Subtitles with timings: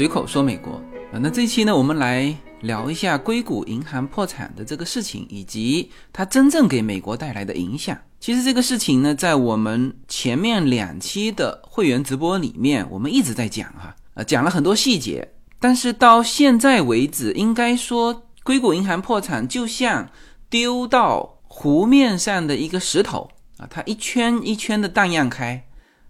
[0.00, 7.98] 随口说美国啊，那这一期呢，我们来聊一下硅谷银行破产的这个事情，以及它真正给美国带来的影响。
[8.18, 15.28] 其实这个事情呢，在我们前面两期的会员直播里面，我们一直在讲哈，呃，讲了很多细节。
[15.58, 20.08] 但是到现在为止，应该说硅谷银行破产就像
[20.48, 23.28] 丢到湖面上的一个石头
[23.58, 25.62] 啊，它一圈一圈的荡漾开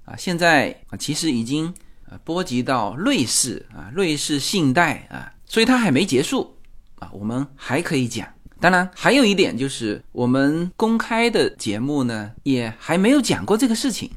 [0.05, 1.75] 啊，现在啊，其实已经。
[2.25, 6.57] 波及到瑞士啊，瑞士信贷啊，所以它还没结束
[6.97, 8.27] 啊，我们还可以讲。
[8.61, 14.11] 当然，还有一点就是，我们公开的节目呢，也还没有讲过这个事情。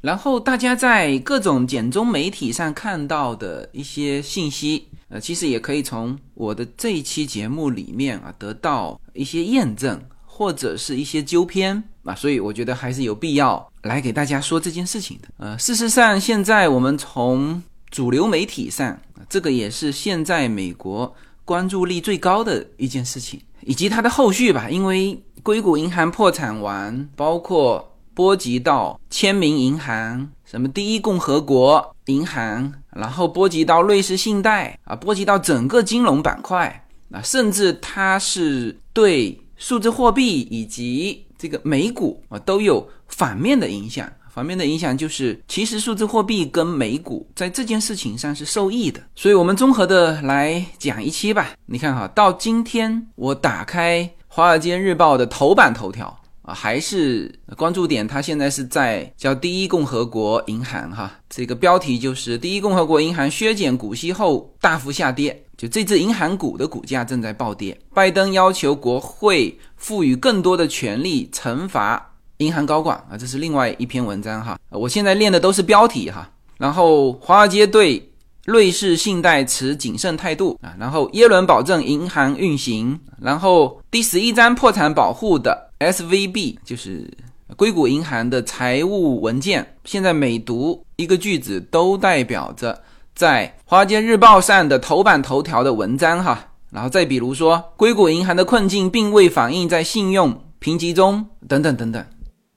[0.00, 10.00] 然后大家在各种简中媒体上看到的一些信息，呃，其实也可以从我的这一期节目里面啊，得到一些验证。
[10.34, 15.28] 或者是一些纠偏啊，所以我觉得还是有必要来给大家说这件事情的。
[15.38, 24.70] 呃，事实上，现在我们从主流媒体上，这个也是现在美国关注力最高的一件事情，以及它的后续吧。
[24.70, 39.38] 因为硅谷银行破产完，包括波及到签名银行、什么第一共和国银行，然后波及到瑞士信贷啊，波及到整个金融板块啊，甚至它是对。
[39.58, 51.50] 数字货币以及这个美股啊都有反面的影响，反面的影响就是，其实数字货币跟美股在这件事情上是受益的，所以我们综合的来讲一期吧。
[51.66, 65.42] 你看哈，到今天我打开《华尔街日报》的头版头条啊，还是关注点，它现在是在叫第一共和国银行哈，这个标题就是第一共和国银行削减股息后大幅下跌。
[65.62, 74.58] 就这只银行股的股价正在暴跌，拜登要求国会赋予更多的权利惩罚银行高管啊，这是另外一篇文章哈。
[74.70, 76.28] 我现在练的都是标题哈。
[76.58, 78.10] 然后华尔街对
[78.44, 87.08] 瑞士信贷持谨慎态度啊，然后耶伦保证银行运行，然后第十一章破产保护的 S V B 就是
[87.54, 92.82] 硅谷银行的财务文件，现在每读一个句子都代表着。
[93.14, 102.04] 在《华尔街日报》上的头版头条的文章哈，然后再比如说，硅谷银行的困境并未反映在信用评级中，等等等等，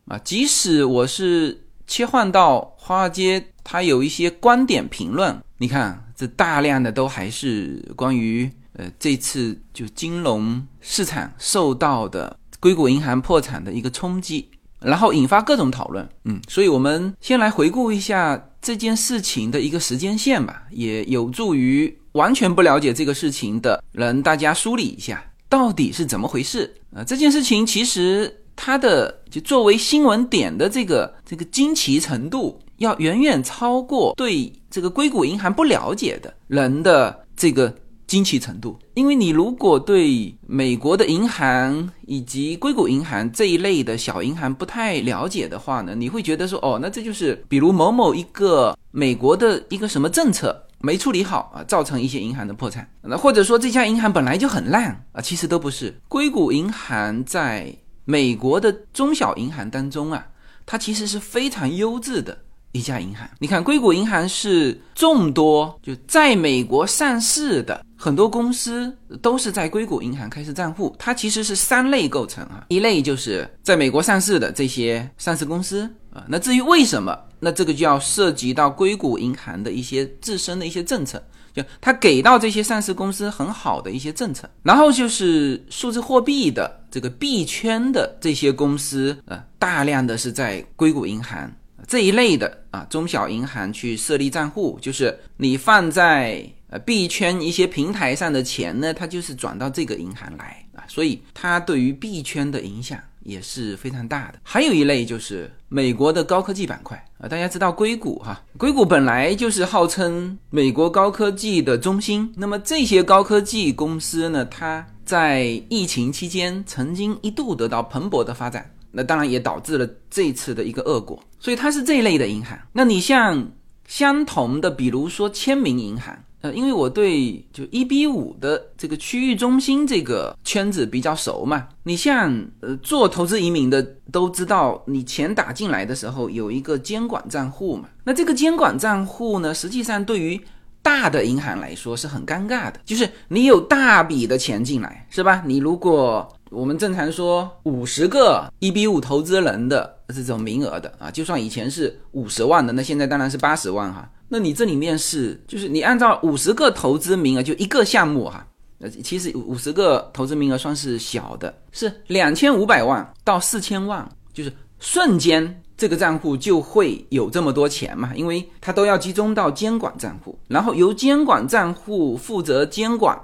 [0.07, 14.49] 啊，即使我是切换到《华尔街》，它有一些观点评论，你看这大量的都还是关于呃这次就金融市场受到的硅谷银行破产的一个冲击。
[14.81, 27.03] 然后引发各种讨论，嗯，所以我们先来回顾一下这件事情的一个时间线吧，也有助于完全不了解这个事情的人，大家梳理一下到底是怎么回事啊？
[27.03, 37.71] 这件事情其实它的就作为新闻点的这个这个惊奇程度，要远远超过对这个硅谷银行不了解的人的这个。
[38.07, 55.99] 惊奇程度，因为你如果对美国的银行以及硅谷银行这一类的小银行不太了解的话呢，你会觉得说，哦，那这就是比如某某一个美国的一个什么政策没处理好啊，造成一些银行的破产，那或者说这家银行本来就很烂啊，其实都不是。
[56.07, 60.27] 硅谷银行在美国的中小银行当中啊，
[60.65, 62.37] 它其实是非常优质的。
[62.71, 70.95] 一家银行，你看，硅谷银行是众多就在美国上市的很多公司都是在硅谷银行开设账户。
[70.99, 76.25] 它其实是三类构成啊，一类就是在美国上市的这些上市公司啊。
[76.27, 81.21] 那至于为什么，那这个就要涉及到硅谷银行的一些自身的一些政策，
[81.53, 84.49] 就它给到这些上市公司很好的一些政策。
[84.63, 91.51] 然后就是数字货币的这个币圈的这些公司啊，大量的是在硅谷银行。
[91.87, 96.43] 这一类的啊，中小银行去设立账户，就是你放在
[96.79, 104.39] 币圈一些平台上的钱呢，它就是转到这个银行来啊，所以它对于币圈的影响也是非常大的。
[104.43, 118.71] 还有一类就是美国的高科技板块啊，大家知道硅谷哈，硅谷本来就是号称美国高科技的中心，那么这些高科技公司呢，它在疫情期间曾经一度得到蓬勃的发展。
[118.97, 122.57] 那当然也导致了这次的一个恶果，所以它是这一类的银行。
[122.71, 123.51] 那你像
[123.85, 131.67] 相同的，比如说签名银行，呃，因为我对就一比五的这个区域中心这个圈子比较熟嘛。
[131.81, 133.81] 你像呃做投资移民的
[134.11, 137.89] 都知道，你钱打进来的时候有一个监管账户嘛。
[138.03, 140.39] 那这个监管账户呢，实际上对于
[140.83, 145.41] 大的银行来说是很尴尬的，就是你有大笔的钱进来，是吧？
[145.47, 154.09] 你如果我们正常说五十个一比五投资人的这种名额的啊，就算以前是五十万的，那现在当然是八十万哈。
[154.27, 158.45] 那你这里面是就是你按照五十个投资名额就一个项目哈，
[158.79, 173.15] 呃，其实五十个投资名额算是小的，是两千五百万到四千万，就是瞬间这个账户就会有这么多钱嘛，因为它都要集中到监管账户，然后由监管账户负责监管，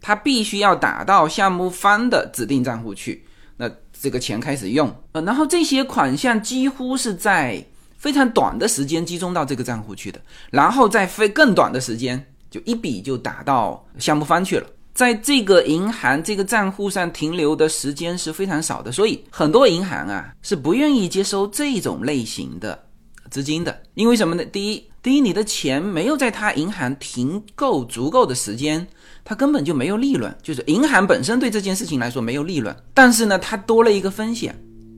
[0.00, 3.24] 它必须要打到项目方的指定账户去，
[3.56, 3.70] 那
[4.00, 7.64] 这个钱开始用，呃，然后这些款项几乎是在。
[8.00, 10.18] 非常短的时间集中到这个账户去的，
[10.50, 22.86] 然后再非更短的时间就一笔就打到项目方去了，在这个银行这个账户上停留的时间是非常少的，所以很多银行啊是不愿意接收这种类型的
[23.30, 24.42] 资金的，因为什么呢？
[24.46, 28.88] 第一，第一你的钱没有在他银行停够足够的时间，
[29.30, 34.52] 他根本就没有利润，就是银行本身对这件事情来说没有利润，但是呢，它多了一个风险。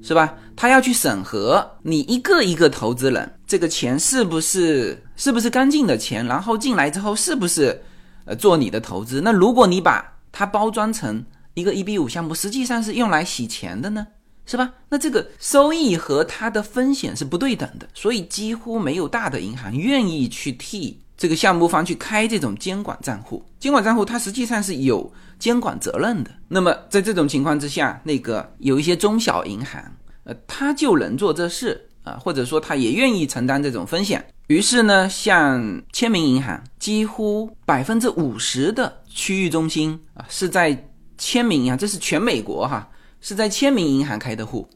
[0.05, 0.35] 是吧？
[0.57, 7.81] 他要去审核你一个一个投资人这个钱是不是是不是干净的钱，然后进来之后是不是
[8.25, 9.21] 呃做你的投资？
[9.21, 11.25] 那如果你把它包装成
[11.55, 14.07] 一个一比五项目，实际上是用来洗钱的呢，
[14.45, 14.73] 是吧？
[14.89, 23.41] 那这个收益和它的风险是不对等的，所以几乎没有大的银行愿意去替这个项目方去开这种监管账户。
[23.61, 25.09] 监管账户它实际上是有。
[25.39, 29.83] 监管责任的，那么在这种情况之下，那个有一些中小银行，
[30.23, 34.25] 呃，他就能做这事啊，或者说他也愿意承担这种风险。
[34.47, 42.89] 于是呢，像签名银行，几乎百分之五十的区域中心啊是在签名银行，这是全美国哈，
[43.21, 44.69] 是在签名银行开的户。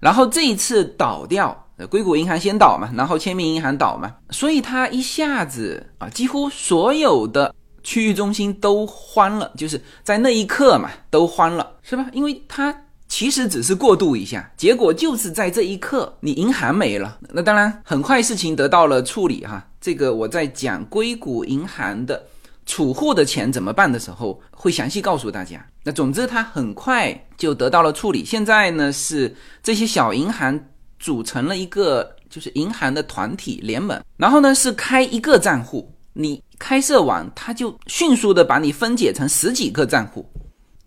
[0.00, 7.54] 然后这一次倒掉，硅谷银行先倒嘛，然后签名银行倒嘛，所以它一下子啊，几乎所有的。
[7.84, 12.04] 区域中心都慌了，就是在那一刻嘛，都慌了，是吧？
[12.12, 12.74] 因为它
[13.08, 17.18] 其实只是过渡一下，结果就是在这一刻，你银行没了。
[17.30, 19.66] 那当然，很快事情得到了处理哈。
[19.80, 22.22] 这个我在讲硅谷银行的
[22.66, 25.64] 储户的钱怎么办的时候，会详细告诉大家。
[25.82, 28.22] 那总之，它很快就得到了处理。
[28.22, 30.60] 现在呢，是这些小银行
[30.98, 35.92] 组成了一个就是银行的团体联盟，然后呢是开一个账户。
[36.12, 40.28] 你开设完，它就迅速的把你分解成十几个账户，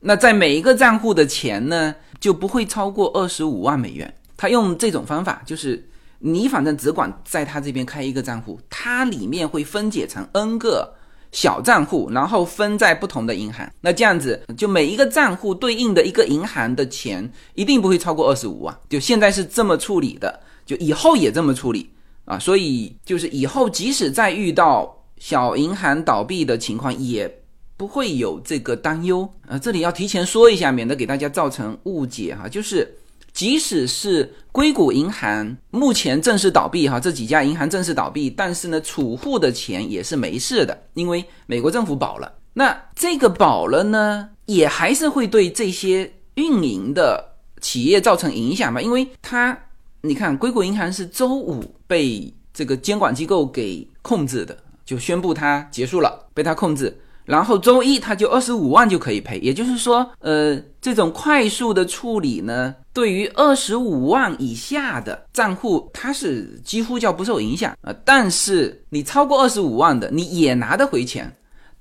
[0.01, 4.13] 那在每一个账户的钱呢，就不会超过二十五万美元。
[4.35, 5.87] 他用这种方法，就是
[6.19, 10.93] 你反正只管在他这边开一个账户，它里面会分解成 N 个
[11.31, 13.71] 小账户，然后分在不同的银行。
[13.81, 18.77] 那这样子，就每一个账户对应的一个银行的钱，一定不会超过二十五万。
[18.89, 21.89] 就现在是这么处理的，就以后也这么处理
[22.25, 22.39] 啊。
[22.39, 24.97] 所以就是以后即使再遇到。
[25.21, 27.31] 小银行倒闭的情况也
[27.77, 32.49] 不会有这个担忧呃，这里要提前说一下，免得给大家造成误解哈。
[32.49, 32.91] 就是
[33.33, 42.33] 即使是硅谷银行目前正式倒闭哈，这几家银行正式倒闭，但是呢，储户的钱也是没事的，因为美国政府保了。
[42.53, 48.81] 那这个保了呢，也还是会对这些运营的企业造成影响吧？
[48.81, 49.57] 因为它，
[50.01, 54.57] 你看，硅谷银行是周五被这个监管机构给控制的。
[54.83, 67.93] 就宣布它结束了，被他控制，然后周一他就二十五万就可以赔，也就是说，呃，这种快速的处理呢，对于二十五万以下的账户，它是几乎叫不受影响啊。
[68.03, 71.33] 但是你超过二十五万的，你也拿得回钱，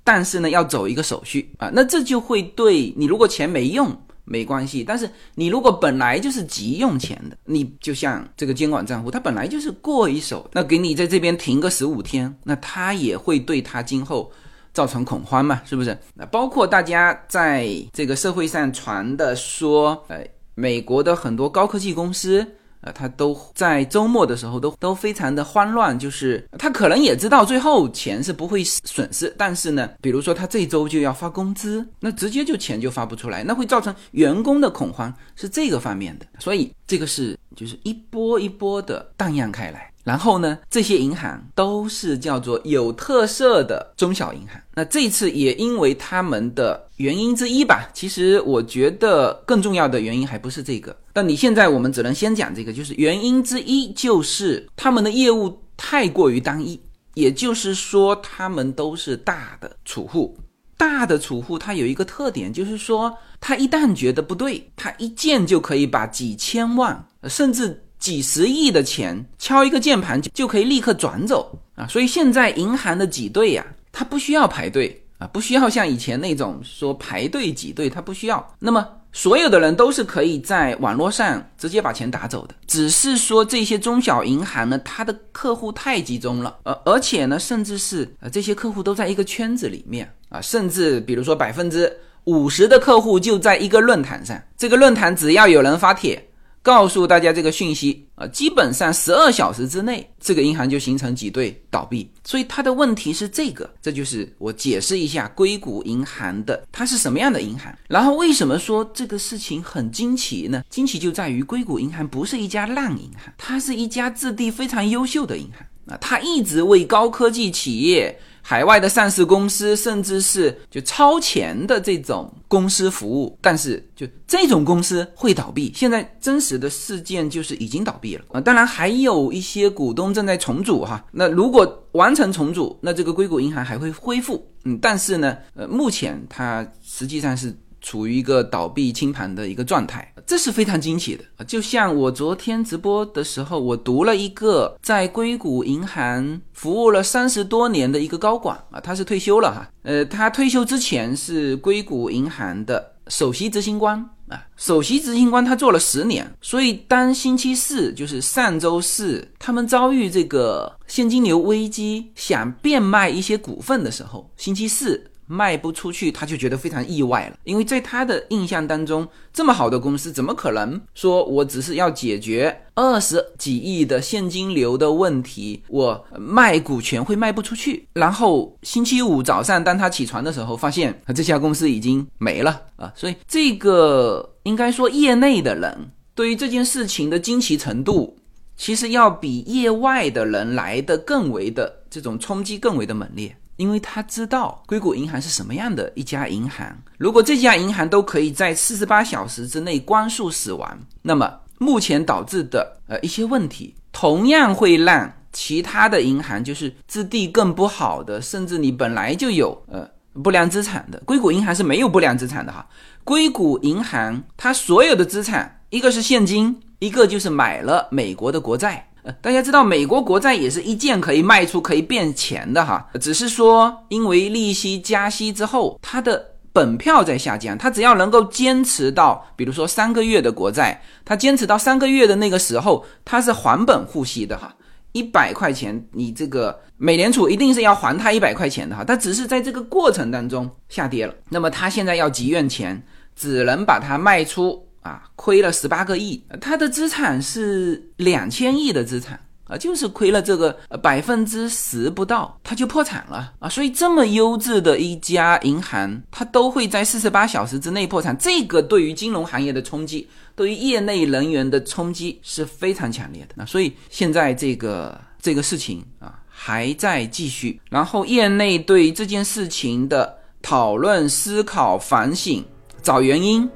[0.03, 3.95] 但是呢，要走一个手续啊，那这就会对你如果钱没用。
[4.23, 14.31] 没关系，但是你如果本来就是急用钱的，你就像这个监管账户，它本来就是过一手，那给你在这边停个十五天，那它也会对它今后
[14.73, 15.97] 造成恐慌嘛，是不是？
[16.13, 22.45] 那包括大家在这个社会上传的说，呃，美国的很多高科技公司。
[22.83, 39.90] 呃，他都在周末的时候都都非常的慌乱，就是他可能也知道最后钱是不会损失，但是呢，比如说他这周就要发工资，那直接就钱就发不出来，那会造成员工的恐慌，是这个方面的，所以这个是就是一波一波的荡漾开来。
[40.03, 44.59] 然后呢，这些银行都是叫做有特色的中小银行。
[44.73, 50.95] 那这次也因为他们的原因之一吧，其实我觉得更重要的原因还不是这个。
[51.13, 56.81] 但你现在我们只能先讲这个，就是原因之一就是他们的业务太过于单一，
[57.13, 60.35] 也就是说他们都是大的储户。
[60.77, 67.83] 大的储户他有一个特点，就是说他一旦觉得不对，他一见就可以把几千万甚至。
[68.01, 71.87] 几十亿的钱，敲一个键盘就就可以立刻转走啊！
[71.87, 78.55] 所以现在银行的挤兑呀，它不需要排队，啊，不需要像以前那种说排队挤兑，它不需要。
[78.57, 96.27] 那么所有的人都是可以在网络上直接把钱打走的，只是说这些中小银行呢，它的客户太集中了，而而且呢，甚至是呃这些客户都在一个圈子里面啊，甚至比如说百分之五十的客户就在一个论坛上，这个论坛只要有人发帖。
[96.63, 102.07] 告诉大家这个讯息啊，基本上十二小时之内，这个银行就形成挤兑倒闭。
[102.23, 107.75] 所以它的问题是这个，这就是我解释一下硅谷银行的它是什么样的银行。
[107.87, 110.63] 然后为什么说这个事情很惊奇呢？
[110.69, 118.19] 惊奇就在于硅谷银行不是一家烂银行，它是一家质地非常优秀的银行啊，它一直为高科技企业。
[118.41, 125.71] 海外的上市公司，甚至是就超前的这种公司服务，但是就这种公司会倒闭。
[125.75, 128.41] 现在真实的事件就是已经倒闭了啊！
[128.41, 131.05] 当然还有一些股东正在重组哈。
[131.11, 134.45] 那如果完成重组，那这个硅谷银行还会恢复。
[134.65, 137.55] 嗯，但是呢，呃，目前它实际上是。
[137.81, 141.43] 处于一个倒闭清盘的一个状态，这是非常惊奇的啊！
[141.43, 153.97] 就像我昨天直播的时候，我读了一个在硅谷银行服务了三十多年的一个高管啊，他是退休了哈，呃，他退休之前是硅谷银行的首席执行官
[154.29, 165.10] 啊，首席执行官他做了十年，所以当星期四就是上周四，他们遭遇这个现金流危机，想变卖一些股份的时候，星期四。
[165.31, 177.87] 卖不出去，他就觉得非常意外了，因为在他的印象当中，这么好的公司怎么可能说我只是要解决二十几亿的现金流的问题，我卖股权会卖不出去？
[177.93, 182.91] 然后星期五早上，当他起床的时候，发现这家公司已经没了啊！
[182.93, 188.17] 所以这个应该说，业内的人对于这件事情的惊奇程度，
[188.57, 193.33] 其实要比业外的人来的更为的这种冲击更为的猛烈。
[193.61, 209.87] 因为他知道硅谷银行是什么样的一家银行，如果这家银行都可以在四十八小时之内光速死亡，那么目前导致的呃一些问题，同样会让其他的银行就是质地更不好的，甚至你本来就有呃
[210.23, 212.67] 不良资产的，硅谷银行是没有不良资产的哈。
[213.03, 218.87] 硅谷银行它所有的资产，一个是现金，一个就是买了美国的国债。
[219.03, 227.57] 呃，大家知道美国国债也是一件可以卖出、可以变钱的哈，只是说因为利息加息之后，它的本票在下降。
[227.57, 234.53] 它只要能够坚持到，比如说三个月的国债，它坚持到三个月的那个时候，它是还本付息的哈。
[234.91, 241.13] 一百块钱，你这个美联储一定是要还它一百块钱的哈，它只是在这个过程当中下跌了。
[241.29, 242.83] 那么它现在要急用钱，
[243.15, 244.67] 只能把它卖出。
[244.81, 253.47] 啊，亏了十八个亿，他的资产是两千亿的资产啊，就是亏了这个百分之十不到，他就破产了啊。
[253.47, 263.35] 所以这么优质的一家银行，它都会在四十八小时之内破产，这个对于金融行业的冲击，对于业内人员的冲击是非常强烈的。
[263.35, 272.43] 那所以现在这个这个事情啊还在继续，然后业内对这件事情的讨论、思考、反省、
[272.81, 273.47] 找原因。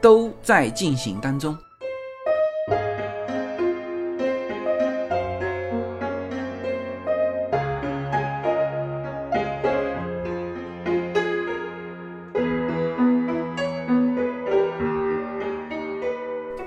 [0.00, 1.56] 都在进行当中。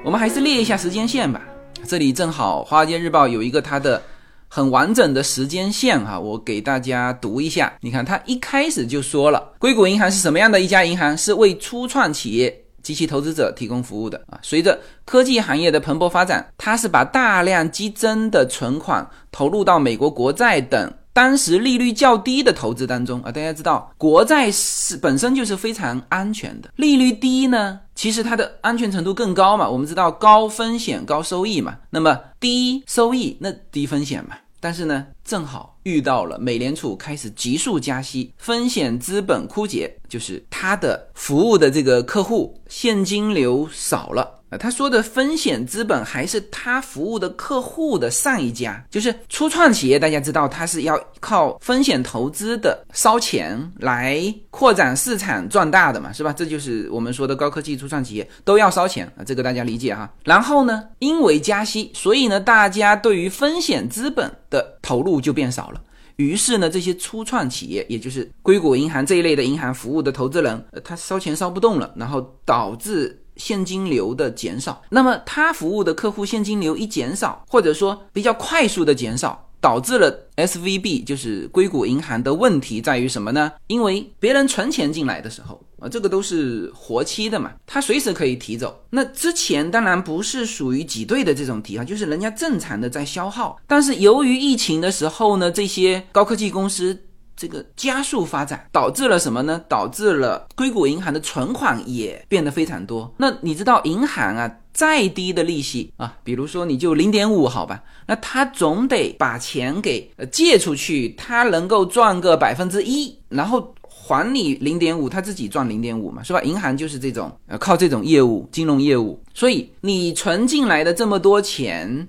[0.03, 1.41] 我们还是列一下时间线吧。
[1.87, 4.01] 这里正好《华尔街日报》有一个它的
[4.47, 7.73] 很完整的时间线哈，我给大家读一下。
[7.81, 11.17] 你看，它一开始就说了，硅谷银行是什么样的一家银行？
[11.17, 12.64] 是为初创企业。
[12.85, 23.31] 及其投资者提供服务的啊，随着科技行业的蓬勃发展，它是把大量激增的存款投入到美国国债等当时利率较低的投资当中啊。
[23.31, 29.67] 大家知道，国债是本身就是非常安全的，利率低呢，其实它的安全程度更高嘛。
[29.67, 34.35] 我们知道高风险高收益嘛，那么低收益那低风险嘛。
[34.59, 44.34] 但是呢，正好遇到了美联储开始急速加息，风险资本枯竭，就是他的服务的这个客户现金流少了。
[44.59, 49.99] 他说的风险资本还是他服务的客户的上一家，就是初创企业。
[49.99, 56.31] 大家知道，他是要靠风险投资的烧钱来扩展市场壮大的嘛，是吧？
[56.31, 60.09] 这就是我们说的高科技初创企业都要烧钱啊，这个大家理解哈。
[60.23, 65.81] 然后呢，因为加息，所以呢，大家对于风险资本的投入就变少了。
[66.15, 73.21] 于是呢，这些初创企业，也就是硅谷银行这一类的银行服务的投资人，他烧钱烧不动了，然后导致。
[73.37, 83.51] 现金流的减少，那么他服务的客户现金流一减少，或者说比较快速的减少，导致了 SVB 就是硅谷银行的问题在于什么呢？
[83.67, 88.79] 因为别人存钱进来的时候啊，这个都是活期的嘛，他随时可以提走。
[88.89, 93.57] 那之前当然不是属于挤兑的这种提啊，就是人家正常的在消耗。
[93.67, 96.97] 但是由于疫情的时候呢，这些高科技公司
[97.35, 99.61] 这个加速发展，导致了什么呢？
[99.67, 103.13] 导致了硅谷银行的存款也变得非常多。
[103.17, 104.51] 那你知道银行啊？
[104.73, 116.41] 再低的利息啊，比如说你就零点五，好吧，那他总得把钱给借出去，他能够赚个百分之一，然后还你零点五，他自己赚零点五嘛，是吧？
[116.41, 122.05] 银行就是这种，呃，靠这种业务，金融业务，所以你存进来的这么多钱，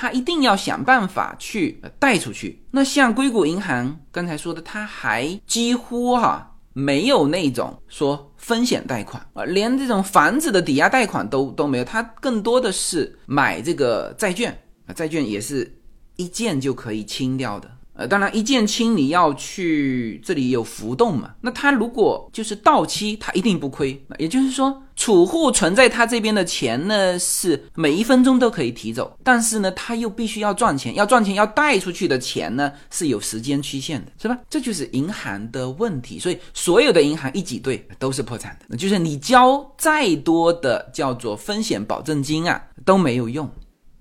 [0.00, 2.64] 他一定要想办法去贷出去。
[2.70, 6.46] 那像硅谷银行刚才说的，他还几乎哈。
[6.72, 15.76] 没有那种说风险贷款啊，连这种房子的抵押贷款都都没有，他更多的是买这个债券啊，债券也是
[16.14, 17.68] 一件就可以清掉的。
[18.00, 24.02] 呃，当然一键清你要去这里有浮动嘛，那他如果就是到期，他一定不亏。
[24.16, 34.38] 也就是说，储户存在他这边的钱呢，是每一分钟都可以提走，但是呢，他又必须要赚钱，要赚钱要贷出去的钱呢是有时间曲线的，是吧？
[34.48, 43.46] 这就是银行的问题，所以所有的银行一挤兑都是破产的，就是你交再多的叫做风险保证金啊都没有用。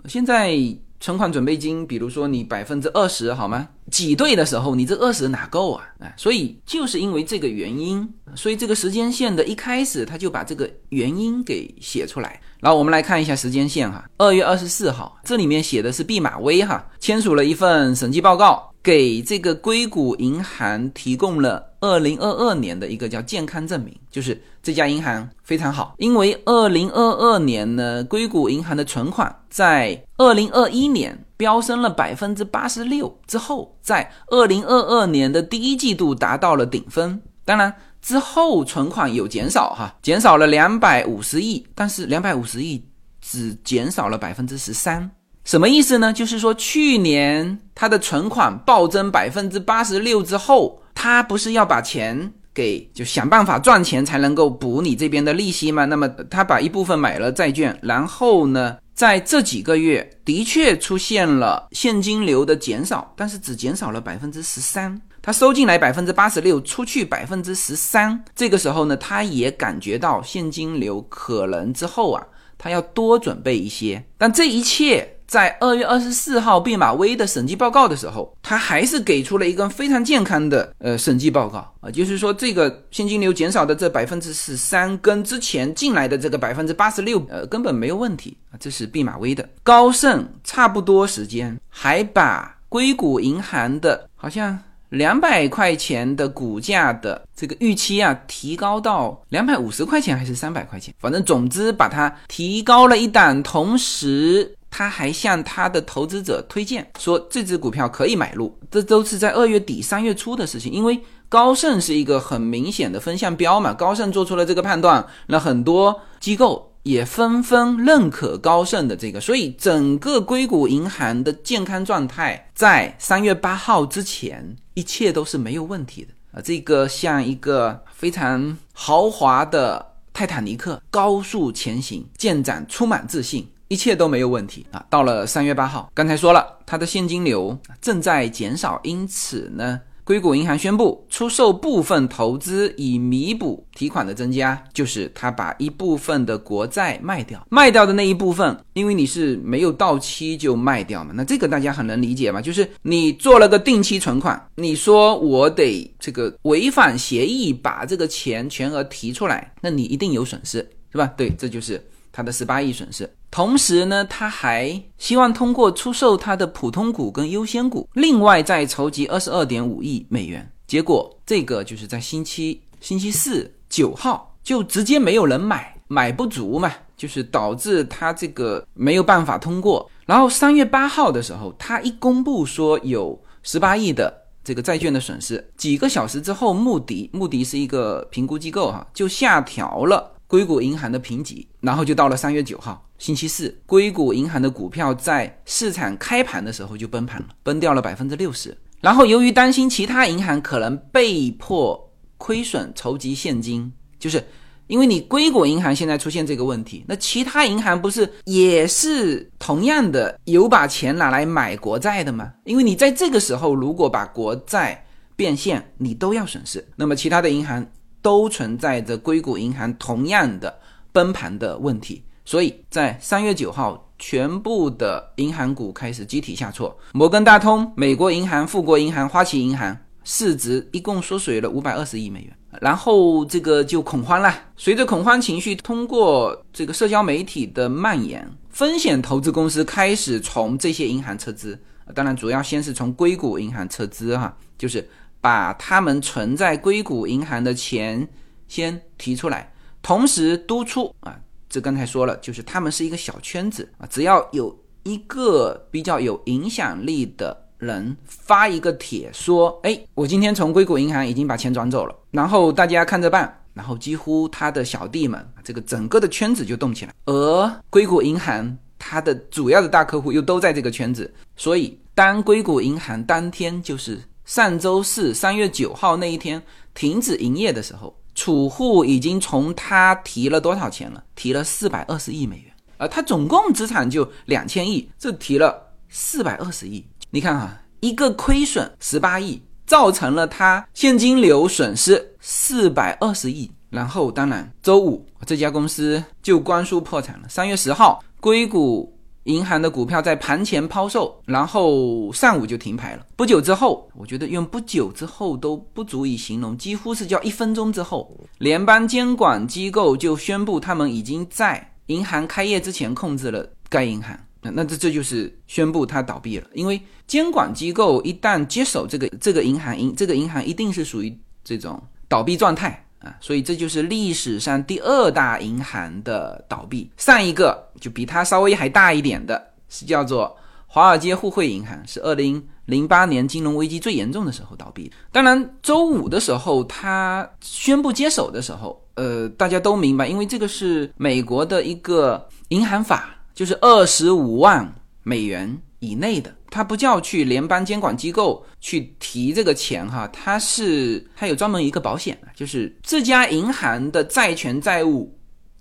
[0.05, 0.57] 现在。
[0.99, 3.69] 存款准备金，比如说你百分之二十好吗？
[3.89, 5.83] 挤兑的时候，你这二十哪够啊？
[5.99, 12.39] 哎，所以就是因为这个原因，所以这个时间线的一开始他就把这个原因给写出来。
[12.59, 37.73] 然后我们来看一下时间线哈，二月二十四号，这里面写的是毕马威哈签署了一份审计报告，给这个硅谷银行提供了二零二二年的一个叫健康证明，就是这家银行非常好，因为二零二二年呢，硅谷银行的存款在二零二一年飙升了百分之八十六之后，在二零二二年的第一季度达到了顶峰，当然。
[38.01, 42.81] 之后存款有减少哈，减少了两百五十亿，但是两百五十亿
[43.19, 45.11] 只减少了百分之十三，
[45.49, 46.13] 什么意思呢？
[46.13, 55.85] 就是说去年他的存款暴增百分之八十六之后，他不是要把钱给就想办法赚钱才能够补你这边的利息吗？
[55.85, 65.01] 那么他把一部分买了债券，然后呢，在这几个月的确出现了现金流的减少，但是只减少了百分之十三。
[65.19, 68.23] 他收进来百分之八十六，出去百分之十三。
[68.35, 72.23] 这个时候呢，他也感觉到现金流可能之后啊，
[72.55, 74.05] 他要多准备一些。
[74.15, 88.57] 但这一切在二月二十四号毕马威的审计报告的时候，他还是给出了一个非常健康的呃审计报告啊，就是说这个现金流减少的这百分之十三跟之前进来的这个百分之八十六呃根本没有问题啊。
[88.59, 94.57] 这是毕马威的高盛差不多时间还把硅谷银行的好像。
[94.89, 100.91] 两百块钱的股价的这个预期啊，提高到两百五十块钱还是三百块钱？
[100.97, 108.57] 反正总之把它提高了一档，同时他还向他的投资者推荐说这只股票可以买入。
[108.69, 116.67] 这都是在二月底三月初的事情，因为高盛是一个很明显的风向标嘛，高盛做出了这个判断，那很多机构。
[116.83, 126.41] 也纷纷认可高盛的这个，所以整个硅谷银行的健康状态在三月八号之前，一切都是没有问题的啊！
[126.41, 134.85] 这个像一个非常豪华的泰坦尼克高速前行，舰长充满自信，一切都没有问题啊！
[134.89, 139.79] 到了三月八号，刚才说了，它的现金流正在减少，因此呢。
[140.03, 161.13] 硅谷银行宣布出售部分投资以弥补提款的增加，就是他把一部分的国债卖掉，卖掉的那一部分，因为你是没有到期就卖掉嘛，那这个大家很能理解嘛，就是你做了个定期存款，你说我得这个违反协议把这个钱全额提出来，那你一定有损失，是吧？
[161.15, 161.79] 对，这就是
[162.11, 163.09] 他的十八亿损失。
[163.31, 170.51] 同时呢，他还希望通过出售他的普通股跟优先股，另外再筹集二十二点五亿美元。
[170.65, 179.89] 结果这个就是在星期星期四九号就直接没有人买，买不足嘛，就是导致他这个没有办法通过。
[180.05, 184.11] 然后三月八号的时候，他一公布说有十八亿的
[184.43, 192.87] 这个债券的损失，几个小时之后，穆迪穆迪是一个评估机构哈，就下调了硅谷银行的评级，然后就到了三月九号。
[192.99, 198.55] 星期四，硅谷银行的股票在市场开盘的时候就崩盘了，崩掉了百分之六十。
[198.79, 204.23] 然后由于担心其他银行可能被迫亏损筹集现金，就是
[204.67, 212.31] 因为你硅谷银行现在出现这个问题，那其他银行不是也是同样的有把钱拿来买国债的吗？
[212.43, 216.63] 因为你在这个时候如果把国债变现，你都要损失。
[216.75, 217.65] 那么其他的银行
[218.01, 220.59] 都存在着硅谷银行同样的
[220.91, 229.77] 崩盘的问题，所以在三月九号，全部的银行股开始集体下挫，摩根大通、美国银行、富国银行、花旗银行。
[230.05, 234.33] 市值一共缩水了五百二十亿美元，然后这个就恐慌了。
[234.57, 241.59] 随着恐慌情绪通过这个社交媒体的蔓延，风险投资公司开始从这些银行撤资。
[241.93, 244.89] 当然，主要先是从硅谷银行撤资，哈，就是
[245.21, 248.07] 把他们存在硅谷银行的钱
[248.47, 249.51] 先提出来，
[249.81, 257.45] 同时督促啊，这刚才说了，就是他们是一个小圈子啊，只要有一个比较有影响力的。
[257.59, 266.93] 人发一个帖说：“哎，我今天从硅谷银行已经把钱转走了，然后大家看着办。”然后几乎他的小弟们，这个整个的圈子就动起来。
[267.03, 276.39] 而硅谷银行它的主要的大客户又都在这个圈子，所以当硅谷银行当天就是上周四三月九号那一天
[276.75, 281.03] 停止营业的时候，储户已经从他提了多少钱了？
[281.15, 286.85] 提了四百二十亿美元，而他总共资产就两千亿，这提了四百二十亿。
[287.09, 293.49] 你看哈，一个亏损十八亿，造成了他现金流损失四百二十亿。
[293.71, 297.27] 然后，当然，周五这家公司就关输破产了。
[297.27, 303.05] 三月十号，硅谷银行的股票在盘前抛售，然后上午就停牌了。
[303.15, 314.17] 不久之后，我觉得用不久之后都不足以形容，几乎是叫一分钟之后，联邦监管机构就宣布他们已经在银行开业之前控制了该银行。
[314.41, 321.77] 那这这就是宣布它倒闭了，因为监管机构一旦接手这个这个银行，银这个银行一定是属于这种
[322.07, 326.89] 倒闭状态啊，所以这就是历史上第二大银行的倒闭。
[326.95, 330.35] 上一个就比它稍微还大一点的是叫做
[330.67, 334.91] 华尔街互惠银行，是二零零八年金融危机最严重的时候倒闭。
[335.11, 343.15] 当然，周五的时候他宣布接手的时候，呃，大家都明白，因为这个是美国的一个银行法。
[343.31, 344.69] 就是二十五万
[345.01, 355.17] 美元以内的，它不叫去联邦监管机构去提这个钱哈，它是它有专门一个保险就是这家银行的债权债务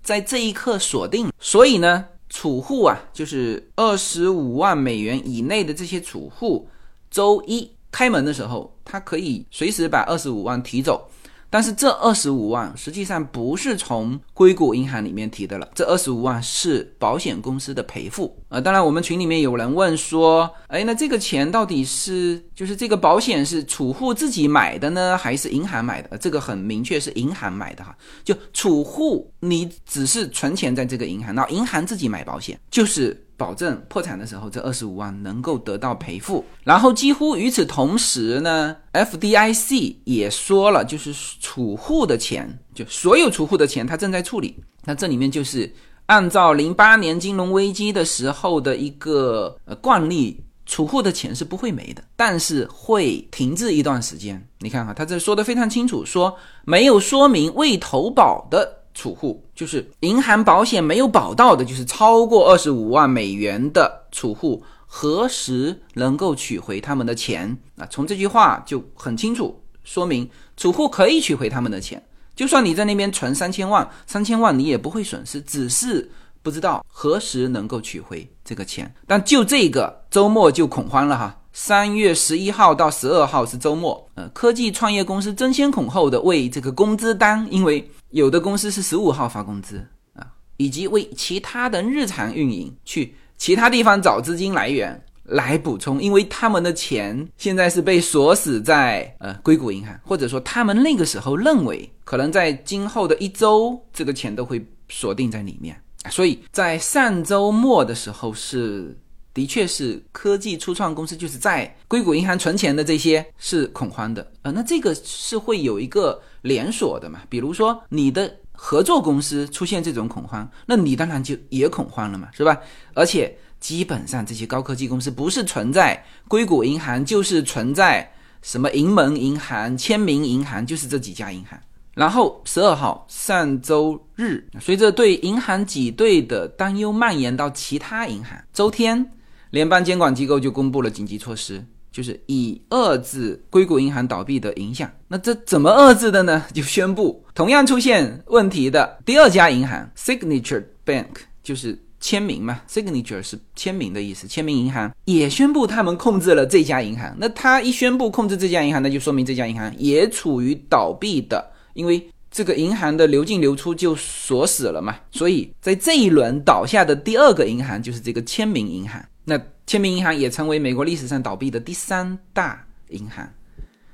[0.08, 6.66] 在这一刻锁定，所以呢，储户啊，就是二十五万美元以内的这些储户，
[7.10, 11.07] 周一开门的时候，他可以随时把二十五万提走。
[11.50, 18.60] 但是这二十五万实际上不是从硅谷银行里面提的了，这二十五万是保险公司的赔付啊。
[18.60, 26.18] 当然，我们群里面有人问说，哎，那这个钱到底是就是这个保险是储户自己买的呢，还是银行买的？
[26.18, 27.96] 这个很明确是银行买的哈。
[28.24, 33.24] 就储户你只是存钱在这个银行，那银行自己买保险就是。
[33.38, 36.44] 保证破产的时候，这二十五万能够得到赔付。
[36.64, 44.56] 然后几乎与此同时呢，FDIC 也说了，就是储户的钱，就所有储户的钱，他正在处理。
[44.84, 45.72] 那这里面就是
[46.06, 54.44] 按照零八年金融危机的时候的一个呃惯例，储户的钱是不会没的，但是会停滞一段时间。
[54.58, 58.77] 你看哈，他这说的非常清楚，说没有说明未投保的。
[58.94, 67.56] 储户就是银行保险没有保到的，就是超过二十五万美元的储户，何时能够取回他们的钱？
[67.76, 72.02] 啊，从这句话就很清楚说明，储户可以取回他们的钱。
[72.34, 76.10] 就算你在那边存三千万，三千万你也不会损失，只是
[76.42, 78.92] 不知道何时能够取回这个钱。
[79.06, 87.90] 但就这个周末就恐慌了哈，三月十一号到十二号是周末，呃，科技创业公司争先恐后的为这个工资单，因为。
[88.10, 90.24] 有的公司是十五号发工资啊，
[90.56, 105.76] 以及为其他的日常运营去其他地方找资金来源来补充，因为他们的钱现在是被锁死在呃硅谷银行，或者说他们那个时候认为可能在今后的一周这个钱都会锁定在里面，
[106.08, 108.96] 所以在上周末的时候是
[109.34, 116.20] 的确是科技初创公司就是在硅谷银行存钱的这些是恐慌的呃，那这个是会有一个。
[116.42, 122.56] 连锁的嘛，比如说你的合作公司出现这种恐慌，那你当然就也恐慌了嘛，是吧？
[122.94, 128.08] 而且基本上这些高科技公司不是存在硅谷银行，就是存在
[128.40, 131.58] 什么银门银行、签名银行，就是这几家银行。
[131.92, 139.04] 然后十二号上周日，随着对银行挤兑的担忧蔓延到其他银行，周天
[139.50, 141.64] 联邦监管机构就公布了紧急措施。
[141.90, 144.88] 就是以遏制硅谷银行倒闭的影响。
[145.08, 146.44] 那这怎么遏制的呢？
[146.52, 151.06] 就宣布同样出现问题的第二家银行 Signature Bank，
[151.42, 157.16] 就是签名嘛，Signature 是签名的意思，签名银行也宣布他们控制了这家银行。
[157.18, 162.08] 那他一宣布控制这家银行，那就说明这家银行也处于倒闭的，因为。
[162.30, 169.02] 这个银行的流进流出就锁死了嘛，所以在这一轮倒下的第二个银行就是这个签名银行。
[169.28, 173.30] 那签名银行也成为美国历史上倒闭的第三大银行。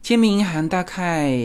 [0.01, 1.37] 签名银行大概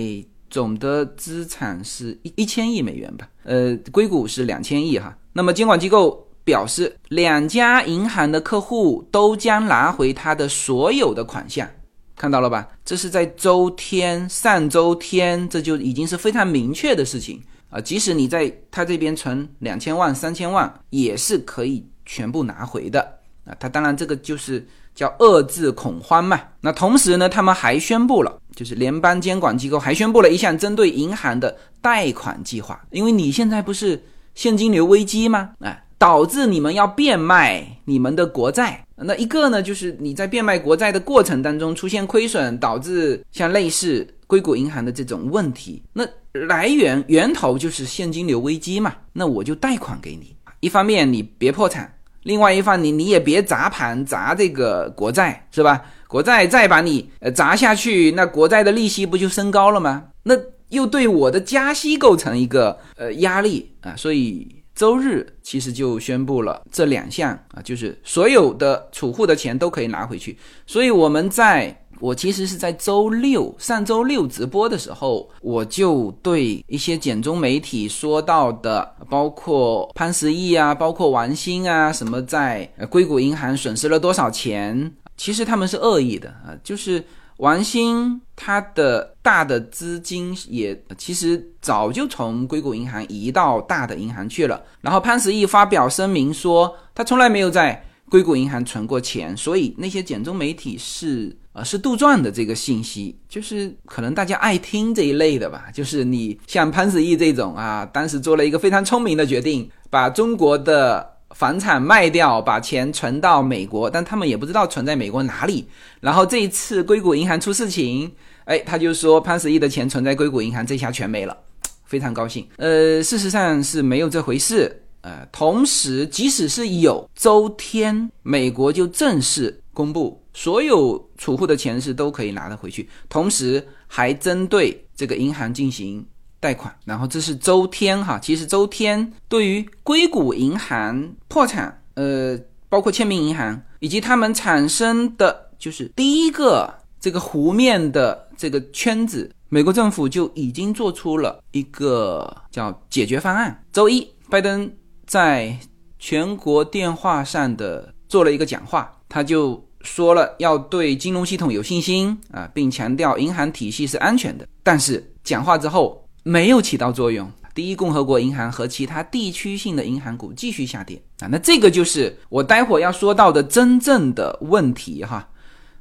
[0.47, 5.17] 总的资产是一一千亿美元吧，呃，硅谷是两千亿哈。
[5.34, 11.67] 那么监管机构表示，两家银行的客户都将拿回他的所有的款项。
[12.15, 12.67] 看到了吧？
[12.86, 17.82] 这是在周天、上周天，这就已经是非常明确的事情啊！
[17.82, 23.18] 即使你在他这边存两千万、三千万，也是可以全部拿回的
[23.49, 23.57] 啊！
[23.59, 26.39] 他当然这个就是叫遏制恐慌嘛。
[26.62, 34.01] 那同时呢，他们还宣布了，就是联邦监管机构还宣布了一项针对银行的贷款计划，因为你现在不是
[34.35, 35.51] 现金流危机吗？
[35.59, 35.83] 哎。
[35.99, 55.82] 导致你们要变卖你们的国债，那一个呢，就是你在变卖国债的过程当中出现亏损，导致像类似硅谷银行的这种问题，那来源源头就是现金流危机嘛，那我就贷款给你，一方面你别破产，另外一方你你也别砸盘砸这个国债是吧？
[56.08, 60.05] 国债再把你呃砸下去，那国债的利息不就升高了吗？
[60.23, 60.36] 那
[60.69, 64.55] 又对我的加息构成一个呃压力啊，所以。
[64.75, 70.38] 周日其实就宣布了这两项啊，就是所有的储户的钱都可以拿回去。
[70.65, 87.03] 所以我们在我其实是在周六上周六直播的时候，我就对一些简中媒体说到的，包括潘石屹啊，包括王兴啊，什么在硅谷银行损失了多少钱，其实他们是恶意的啊，就是。
[87.39, 94.62] 王兴他的大的资金也其实早就从硅谷银行移到大的银行去了。
[94.81, 101.33] 然后潘石屹发表声明说，他从来没有在硅谷银行存过钱，所以那些简中媒体是
[101.63, 105.65] 是杜撰的这个信息，就是可能大家爱听这一类的吧。
[105.74, 111.15] 就是你像潘石屹这种啊，当时做了一个非常聪明的决定，把中国的。
[111.36, 115.63] 房产卖掉，把钱存到美国，但他们也不知道存在美国哪里。
[116.02, 118.12] 然后这一次硅谷银行出事情，
[118.45, 121.38] 哎，他就说潘石屹的钱存在硅谷银行，这下全没了，
[121.86, 122.48] 非常高兴。
[122.58, 124.82] 呃，事实上是没有这回事。
[125.02, 136.06] 呃，同时即使是有，周天美国就正式公布，所有储户的钱是都可以拿得回去，同时还针对这个银行进行。
[136.41, 153.62] 贷款，然后这是周天哈，其实周天对于硅谷银行破产，呃，包括签名银行以及他们产生的就是第一个这个湖面的这个圈子，美国政府就已经做出了一个叫解决方案。
[153.73, 154.71] 周一，拜登
[155.06, 155.54] 在
[155.99, 164.47] 全国电话上的做了一个讲话，他就说了要对金融系统有信心啊，并强调银行体系是安全的。
[164.63, 166.05] 但是讲话之后。
[166.21, 167.31] 没有起到作用。
[167.55, 175.27] 第一共和国银行和其他地区性的银行股继续下跌啊，那这个就是我待会儿要说到的真正的问题哈。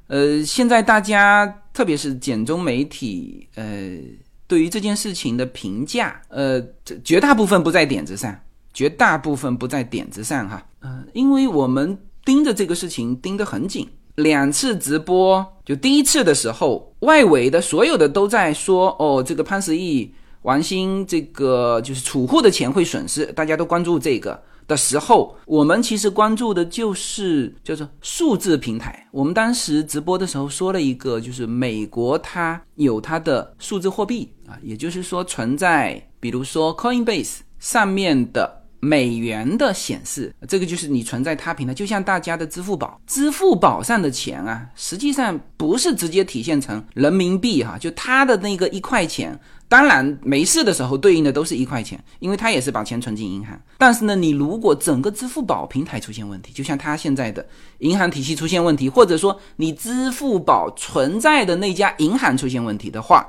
[0.06, 3.98] 呃，现在大家特别是简中媒体，呃，
[4.46, 6.62] 对于这件事情的评价，呃，
[7.04, 8.34] 绝大部分不在点子上，
[8.72, 10.64] 绝大部分不在点子上哈。
[10.80, 11.98] 嗯，因为我们
[12.28, 20.12] 盯着这个事情盯得很紧，两次直播，就第一次的时候，外围的所有的都在说，哦，这个潘石屹。
[20.42, 29.08] 王兴这个就是储户的钱会损失，大家都关注这个的时候，我们其实关注的就是叫做数字平台。
[29.10, 49.38] 我们当时直播的时候说了一个，就是美国它有它的数字货币啊，也就是说存在，比如说 Coinbase 上面的美元的显示，这个就是你存在它平台，就像大家的支付宝，支付宝上的钱啊，实际上不是直接体现成人民币哈，就它的那个一块钱。
[49.70, 53.60] 当然，没事的时候对应的都是一块钱，因为他也是把钱存进银行。
[53.76, 57.46] 但是呢，你如果整个支付宝平台出现问题，就像他现在的
[57.80, 63.26] 银行体系出现问题，或者说你支付宝存在的那家银行出现问题的话，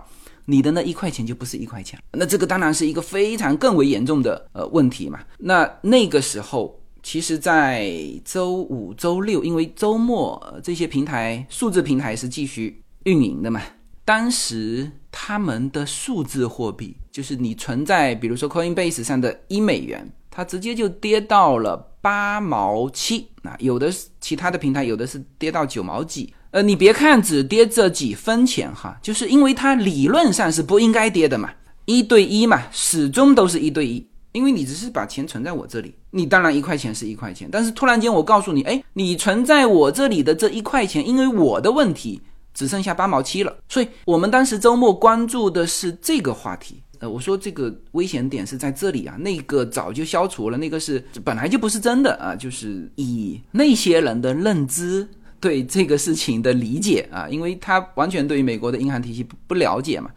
[0.50, 2.02] 你的那一块钱就不是一块钱。
[2.14, 5.20] 那这个当然是一个非常更为严重的呃问题嘛。
[5.38, 7.94] 那那个时候，其实，在
[8.26, 13.62] 周五、周六，因为周末这些平台数字平台是继续运营的嘛。
[14.04, 23.28] 当时他们的数字货币，就是你存在，比如说 Coinbase 上的一美元，它直接就跌到了八毛七。
[23.44, 26.34] 那有的其他的平台，有的是跌到九毛几。
[26.52, 31.52] 呃，你别看只跌这几分钱哈，就是因为它理论上是不应该跌的嘛，
[31.86, 34.06] 一对一嘛，始终都是一对一。
[34.32, 42.22] 因为你只是把钱存在我这里，你当然一块钱是一块钱，但是突然间我告诉你，哎，你存在我这里的这一块钱，因为我的问题
[42.54, 43.56] 只剩下八毛七了。
[43.68, 46.82] 所以我们当时周末关注的是这个话题。
[47.00, 55.08] 呃，我说这个危险点是在这里啊，那个早就消除了，那个是本来就不是真的啊，就是以那些人的认知
[55.40, 60.10] 对这个事情的理解啊，因为他完全对于美国的银行体系不不了解嘛。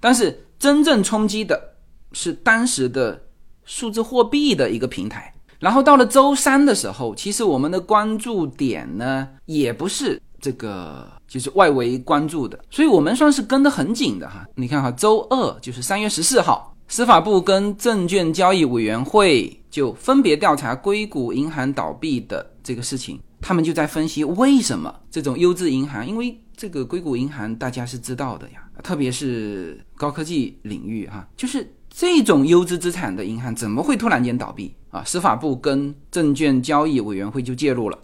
[0.00, 1.74] 但是真正冲击的
[2.12, 3.22] 是当时的。
[3.68, 14.46] 数字货币的一个平台，然后到了周三的时候，其实我们的关注点呢，也不是这个，就是外围关注的，所以我们算是跟得很紧的哈。
[14.54, 31.72] 你看哈，周二就是三月十四号，司法部跟证券交易委员会就分别调查硅谷银行倒闭的这个事情，他们就在分析为什么这种优质银行，因为这个硅谷银行大家是知道的呀，特别是高科技领域哈，就是。
[31.98, 35.02] 这种优质资产的银行怎么会突然间倒闭啊？
[35.06, 37.98] 司法部跟证券交易委员会就介入了，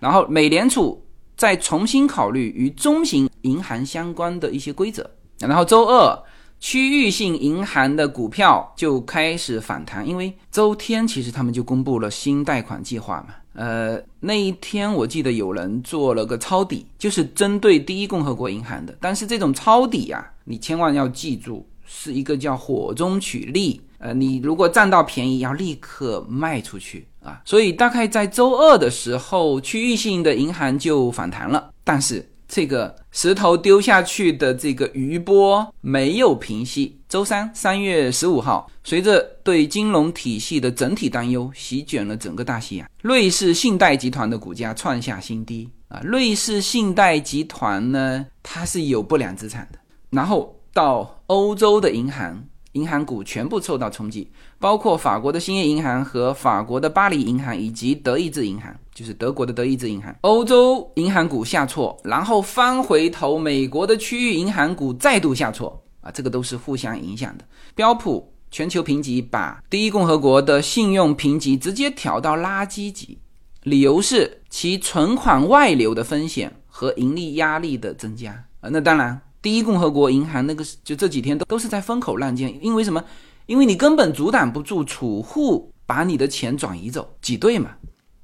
[0.00, 1.02] 然后美联储
[1.34, 5.10] 再重新考虑与中型银行相关的一些规则。
[5.38, 6.22] 然后周二，
[6.60, 13.34] 区域性银行的股票就开始反弹，因为周天其实他们就公布了新贷款计划嘛。
[13.54, 18.96] 呃，那一天我记得有人做了个抄底，就是针对第一共和国银行的。
[19.00, 21.66] 但是这种抄底啊，你千万要记住。
[21.90, 27.40] 是一个叫火中取栗，呃，你如果占到便宜，要立刻卖出去啊。
[27.46, 36.98] 所以大概在周二的时候，区域性的银行就反弹了，但是这个石头丢下去的这个余波没有平息。
[37.08, 46.00] 周三三月十五号，随着对金融体系的整体担忧席卷了整个大西洋，瑞士信贷集团的股价创下新低啊。
[46.02, 49.78] 瑞士信贷集团呢，它是有不良资产的，
[50.10, 50.54] 然后。
[50.74, 52.40] 到欧洲的银行，
[52.72, 54.30] 银行股全部受到冲击，
[54.60, 60.12] 包括法国的兴业银行和法国的巴黎银行，以及德意志银行，就是德国的德意志银行。
[60.22, 67.44] 欧洲银行股下挫，然后翻回头，美国的区域银行股再度下挫啊，这个都是互相影响的。
[67.76, 73.16] 标普全球评级把第一共和国的信用评级直接调到垃圾级，
[73.62, 78.68] 理由是其存款外流的风险和盈利压力的增加啊。
[78.68, 79.20] 那当然。
[79.40, 83.02] 第一共和国银行那个就这几天都都是在风口浪尖，因为什么？
[83.46, 87.70] 因为你根本阻挡不住储户把你的钱转移走，挤兑嘛。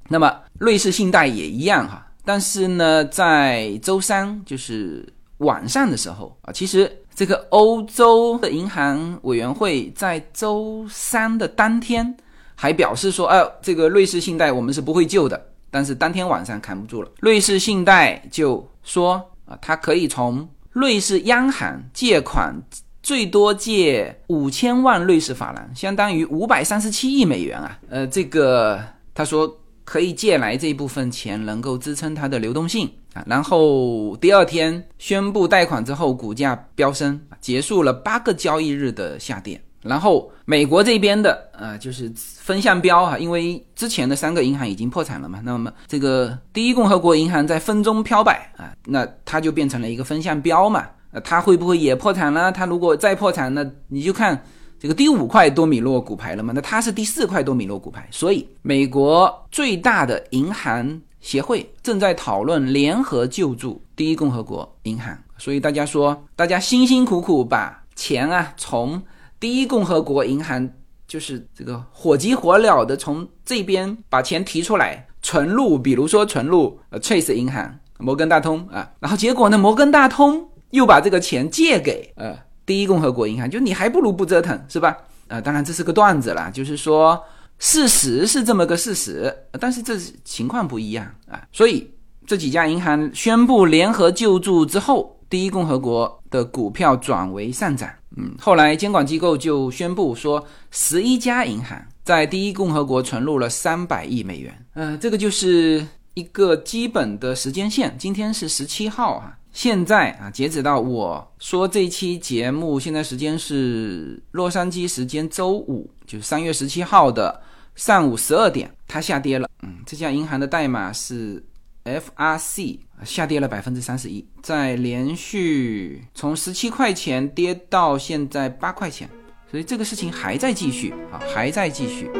[0.08, 2.06] 那么瑞士信贷也一样哈。
[2.24, 5.06] 但是呢，在周三就是
[5.38, 12.16] 晚上的时候啊，其实这个欧洲的银行委员会在周三的当天
[12.54, 15.48] 还表示说，啊，这个瑞士信贷我们是不会救的。
[15.70, 22.54] 但是当天晚上扛不住了，瑞士信贷就说啊，它可以从瑞士央行借款
[23.02, 27.78] 最多借五千万瑞士法郎，相当于五百三十七亿美元啊！
[27.90, 28.80] 呃，这个
[29.12, 29.52] 他说
[29.84, 33.22] 可以借来这一部分钱，能够支撑它的流动性啊。
[33.26, 39.60] 然后第二天宣布贷款之后，股价飙升，结束了八个交易日的下跌。
[39.82, 52.50] 然后美国这边的呃，就是分向标哈，因为之前的三个银行已经破产了嘛，那么这个第一共和国银行在风中飘摆啊，那它就变成了一个风向标嘛，呃，它会不会也破产呢？
[52.50, 54.42] 它如果再破产，那你就看
[54.84, 69.00] 这个第五块多米诺骨牌了嘛，那它是第四块多米诺骨牌，所以美国最大的银行协会正在讨论联合救助第一共和国银行，所以大家说，大家辛辛苦苦把钱啊从
[69.40, 70.70] 第一共和国银行
[71.08, 82.36] 就是这个火急火燎的从这边把钱提出来存入，比如说存入呃 Chase 银行、摩根大通啊，然后结果呢，摩根大通又把这个钱借给呃
[82.66, 84.96] 第一共和国银行，就你还不如不折腾是吧？
[85.28, 87.22] 啊，当然这是个段子啦，就是说
[87.58, 91.90] 事实是这么个事实，但是这情况不一样啊，所以
[92.26, 97.88] 这几家银行宣布联合救助之后，第一共和国的股票转为上涨。
[98.16, 104.66] 嗯，后来监管机构就宣布说，十一家银行在第一共和国存入了三百亿美元。
[104.74, 107.96] 嗯，这个就是一个基本的时间线。
[107.98, 117.40] 今天是十七号啊，现在啊，截止到我说这期节目，现在时间是洛杉矶时间周五，就是三月十七号的
[117.74, 119.48] 上午十二点，它下跌了。
[119.62, 121.42] 嗯，这家银行的代码是。
[121.84, 129.06] FRC 下跌了百分之三十一，在连续从十七块钱跌到现在八块钱，
[129.50, 132.10] 所以这个事情还在继续啊，还在继续。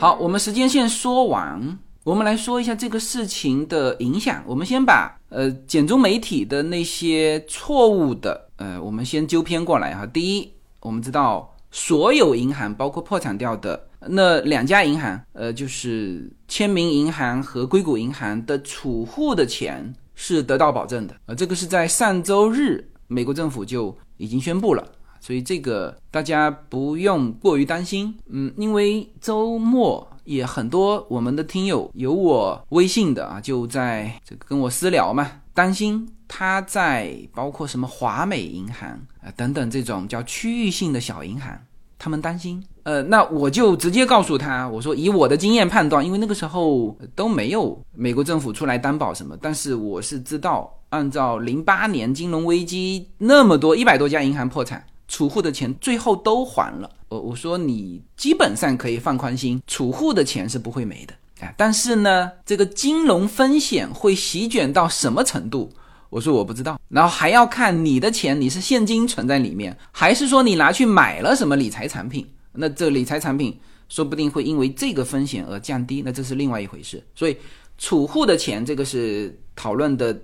[0.00, 4.42] 好，我们时间线说完，我们来说一下这个事情的影响。
[4.46, 10.06] 我们先把呃简中媒体的那些错误的呃，我们先纠偏过来哈。
[10.06, 21.14] 第一，我们知道所有银行，包括破产掉的那两家银行，呃，就是签名银行和硅谷银行的储户的钱是得到保证的。
[21.26, 24.82] 呃，这个是在上周日，美国政府就已经宣布了。
[25.20, 38.88] 所以这个大家不用过于担心，嗯，因为周末也很多我们的听友有我微信的啊，就在这个跟我私聊嘛，担心他在包括什么华美银行
[39.22, 41.58] 啊等等这种叫区域性的小银行，
[41.98, 54.82] 他们担心，呃，那我就直接告诉他，我说以我的经验判断，因为那个时候都没有美国政府出来担保什么，但是我是知道，按照零八年金融危机那么多一百多家银行破产。
[55.10, 61.52] 储户的钱最后都还了，我我说你基本上可以放宽心，储户的钱是不会没的啊。
[61.56, 65.68] 但是呢，这个金融风险会席卷到什么程度？
[66.10, 66.80] 我说我不知道。
[66.88, 72.24] 然后还要看你的钱，你是现金存在里面，还是说你拿去买了什么理财产品？
[72.52, 73.58] 那这理财产品
[73.88, 77.02] 说不定会因为这个风险而降低，那这是另外一回事。
[77.16, 77.36] 所以
[77.78, 80.16] 储户的钱，这个是讨论的。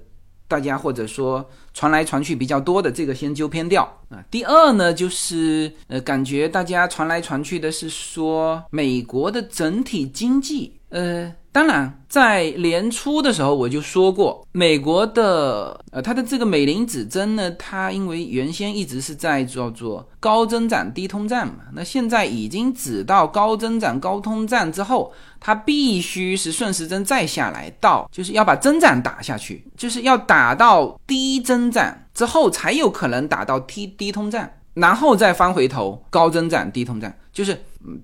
[0.49, 4.24] 大家或者说传来传去比较多的这个先纠偏掉啊。
[4.30, 11.34] 第二呢，就是呃，感觉大家传来传去的是说美国的整体经济，呃。
[11.57, 25.11] 当然，在年初的时候我就说过，美国的呃，它的这个美林指针呢，它因为原先一直是在叫做高增长低通胀嘛，那现在已经指到高增长高通胀之后，
[25.41, 37.59] 它必须是顺时针再下来到，就是要把增长打下去，就是要打到低增长之后才有可能打到低低通胀，然后再翻回头高增长低通胀，就是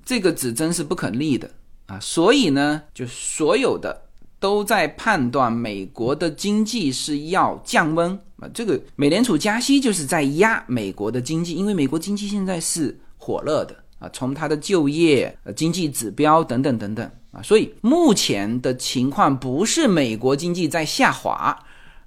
[0.07, 1.51] 这个指针是不可逆的。
[1.87, 4.03] 啊，所以呢，就所有的
[4.39, 8.49] 都在判断美国的经济是要降温啊。
[8.55, 21.57] 这个美联储加息就是在压美国的经济，因为美国经济现在是火热的啊，从它的就业、经济指标等等等等啊，所以目前的情况不是美国经济在下滑，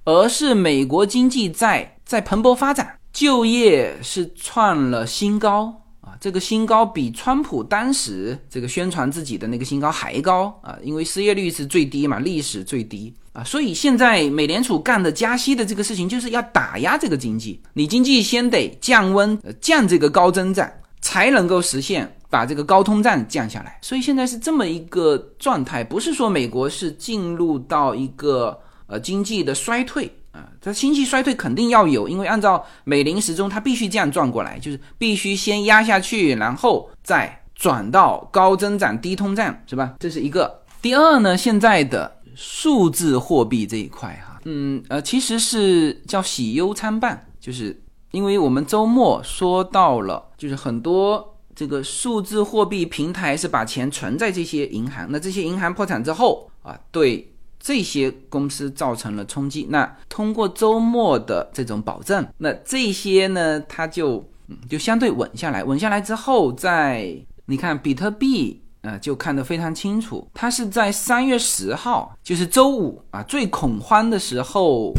[0.03, 5.81] 而是美国经济在在蓬勃发展，就业是创了新高。
[6.19, 17.61] 这个新高比川普当时这个宣传自己的那个新高还高啊，因为失业率是最低嘛，历史最低啊，所以现在美联储干的加息的这个事情，就是要打压这个经济。
[17.73, 23.77] 你经济先得降温，降这个高增长，才能够实现把这个高通胀降下来。
[23.81, 28.57] 所以现在是这么一个状态，不是说美国是进入到一个
[28.87, 30.11] 呃经济的衰退。
[30.35, 39.95] 啊，它经济衰退肯定要有，因为按照美林时钟，它必须这样转过来，就是必须先压下去，然后再转到高增长低通胀，是吧？
[39.97, 40.61] 这是一个。
[40.81, 47.81] 第二呢，现在的数字货币这一块，哈，嗯，呃，其实是叫喜忧参半，就是
[48.11, 57.31] 因为我们周末说到了，就是很多这个数字货币平台是把钱存在这些银行，那这些银行破产之后啊，对。
[57.65, 65.63] 这些公司造成了冲击，那通过周末的这种保证，那这些呢，它就嗯就相对稳下来。
[65.63, 74.93] 稳下来之后，在你看比特币啊，就看得非常清楚，它是在三月十号，就是周五啊，最恐慌的时候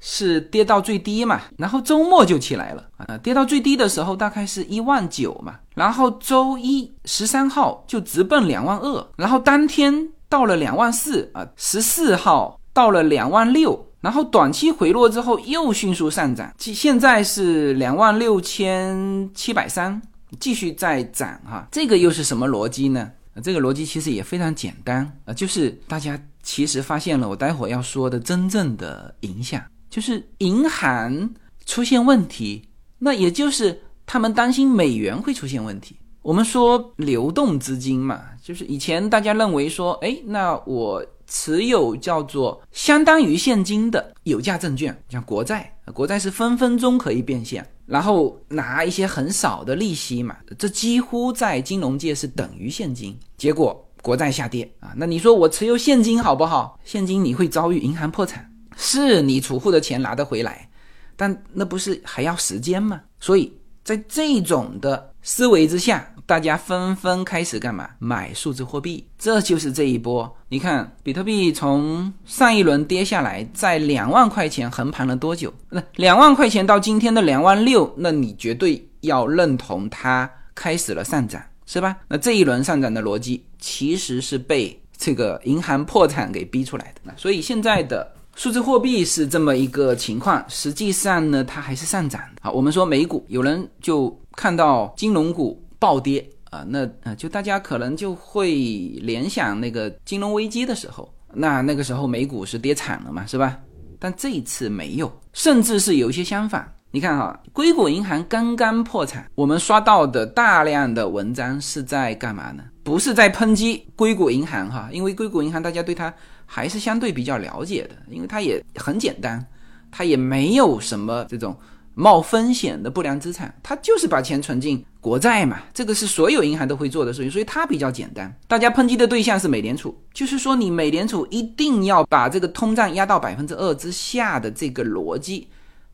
[0.00, 10.10] 是跌到最低嘛，然后周末就起来了啊，跌到最低的时候大概是一万九嘛，然后周一十三号就直奔两万二，然后当天。
[10.30, 20.00] 到了两万四啊，十四号到了两万六，然后短期回落之后又迅速上涨，现现在是两万六千七百三，
[20.38, 21.66] 继续在涨哈。
[21.72, 23.10] 这个又是什么逻辑呢？
[23.42, 31.30] 这个逻辑其实也非常简单啊，就是大家其实发现了我待会要说的真正的影响，就是银行
[31.66, 32.62] 出现问题，
[32.98, 35.96] 那也就是他们担心美元会出现问题。
[36.22, 38.20] 我们说流动资金嘛，
[38.50, 53.16] 就是以前大家认为说，哎，那我持有叫做相当于现金的有价证券，像国债，国债是分分钟可以变现，然后拿一些很少的利息嘛，这几乎在金融界是等于现金。
[53.36, 56.76] 结果国债下跌啊，那你说我持有现金好不好？
[56.84, 60.68] 现金你会遭遇银行破产，是你储户的钱拿得回来，
[61.14, 63.00] 但那不是还要时间吗？
[63.20, 65.08] 所以在这种的。
[65.22, 67.90] 思维之下，大家纷纷开始干嘛？
[67.98, 70.36] 买数字货币，这就是这一波。
[70.48, 75.52] 你看，比特币从上一轮跌下来，在两万块钱横盘了多久？
[75.68, 81.42] 那两万块钱到今天的两万六，那你绝对要认同它开始了上涨。
[81.72, 81.96] 是吧？
[82.08, 87.00] 那这一轮上涨的逻辑其实是被这个银行破产给逼出来的。
[87.04, 92.40] 那所以现在的数字货币是这么一个情况，实际上呢，它还是上涨的。
[92.40, 94.08] 好，我们说美股，有人就
[94.40, 98.54] 看到金融股暴跌啊，那啊，就大家可能就会
[99.02, 103.58] 联想那个金融危机的时候，那那个时候美股是跌惨了嘛，是吧？
[103.98, 106.66] 但这一次没有，甚至是有一些相反。
[106.90, 112.64] 你看哈，硅谷银行刚刚破产，我们刷到的大量的文章是在干嘛呢？
[112.82, 116.10] 不是在抨击硅谷银行哈，因为硅谷银行大家对它
[116.46, 119.44] 还是相对比较了解的，因为它也很简单，
[119.90, 121.54] 它也没有什么这种
[121.94, 128.34] 冒风险的不良资产，它就是把钱存进国债嘛，这个是所有银行都会做的事情，所以它比较简单。
[128.46, 135.48] 大家抨击的对象是美联储，就是说你美联储一定要把这个通胀压到百分之二之下的这个逻辑。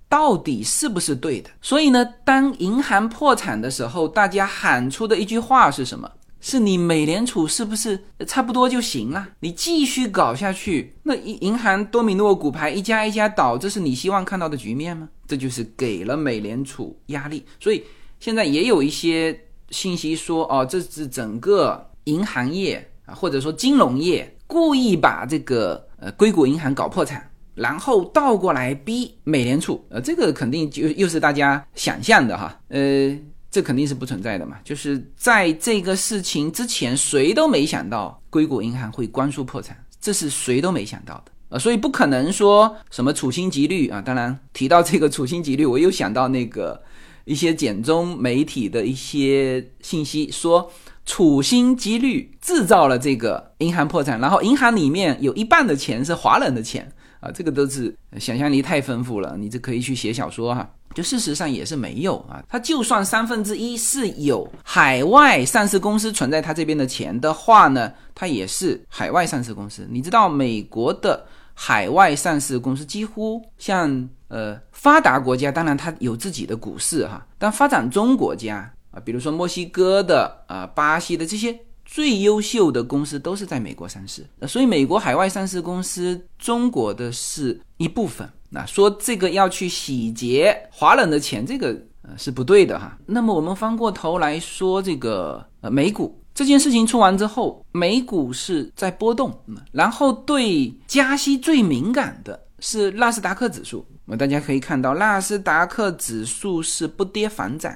[0.08, 1.50] 到底是不是对的？
[1.60, 6.08] 所以呢，当银行破产的时候，大家喊出的一句话是什么？
[6.48, 9.30] 是你美联储是不是差不多就行了？
[9.40, 15.08] 你继续搞下去，那银银行多米诺骨牌一家一家倒，这是你希望看到的局面吗？
[15.26, 17.44] 这就是给了美联储压力。
[17.58, 17.82] 所以
[18.20, 19.36] 现在也有一些
[19.70, 27.28] 信息说，哦，这是整个银行业啊，或者说金融业故意把这个呃硅谷银行搞破产。
[27.56, 33.18] 然后倒过来逼美联储，呃，这个肯定就又是大家想象的哈，呃，
[33.56, 34.58] 这肯定是不存在的嘛。
[34.62, 44.02] 就是在这个事情之前，谁都没想到硅谷银行会关输破产，这是谁都没想到的呃，所以不可能说什么处心积虑啊。
[44.02, 46.82] 当然提到这个处心积虑，我又想到那个
[47.24, 50.70] 一些简中媒体的一些信息，说
[51.06, 56.92] 处心积虑制造了这个银行破产，然后银行里面有一半的钱是华人的钱。
[57.20, 60.68] 啊，这个都是想象力太丰富了，你这可以去写小说哈。
[60.94, 69.86] 就事实上也是没有啊，它就算三分之一是有海外上市公司存在它这边的钱的话呢，它也是海外上市公司。
[69.90, 81.58] 你知道美国的海外上市公司几乎像呃发达国家，当然它有自己的股市哈，但发展中国家啊，比如说墨西哥的啊、巴西的这些。
[81.86, 88.28] 最优秀的公司都是在美国上市，所以美国海外上市公司，中国的是一部分。
[88.50, 92.98] 那说这个要去洗劫华人的钱，这个呃是不对的哈。
[93.06, 99.32] 那么我们翻过头来说这个呃美股这件事情出完之后，美股是在波动，
[99.72, 103.86] 然后对加息最敏感的是纳斯达克指数。
[104.04, 107.74] 那大家可以看到，纳斯达克指数是不跌反涨，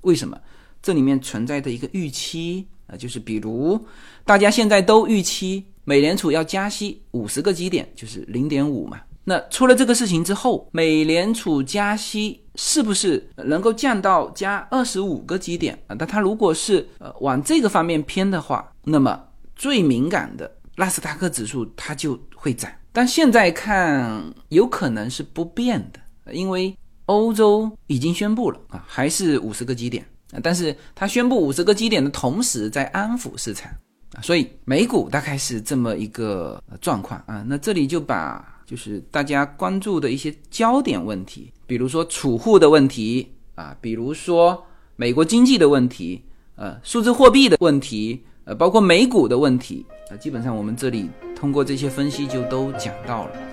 [0.00, 0.38] 为什么？
[0.82, 2.66] 这里面存在的一个预期。
[2.90, 3.78] 啊，就是比如
[4.24, 9.00] 大家现在都预期美联储要加息五十个基点，就是零点五嘛。
[9.24, 15.94] 那出了这个事情之后，美联储加息是不是能够降到加二十五个基点啊？
[15.96, 19.22] 但它如果是呃往这个方面偏的话，那么
[19.54, 22.70] 最敏感的纳斯达克指数它就会涨。
[22.92, 26.76] 但现在看有可能是不变的，因为
[27.06, 30.04] 欧洲已经宣布了啊，还是五十个基点。
[30.42, 33.70] 但是他宣布五十个基点的同时，在安抚市场
[34.14, 37.44] 啊，所以美股大概是这么一个状况啊。
[37.48, 44.64] 那这里就把就是大家关注的一些焦点问题，比如说储户的问题啊，比如说
[44.94, 46.22] 美国经济的问题，
[46.54, 53.49] 呃，数字货币的问题，呃，包括美股的问题啊，基本上我们这里通过这些分析就都讲到了。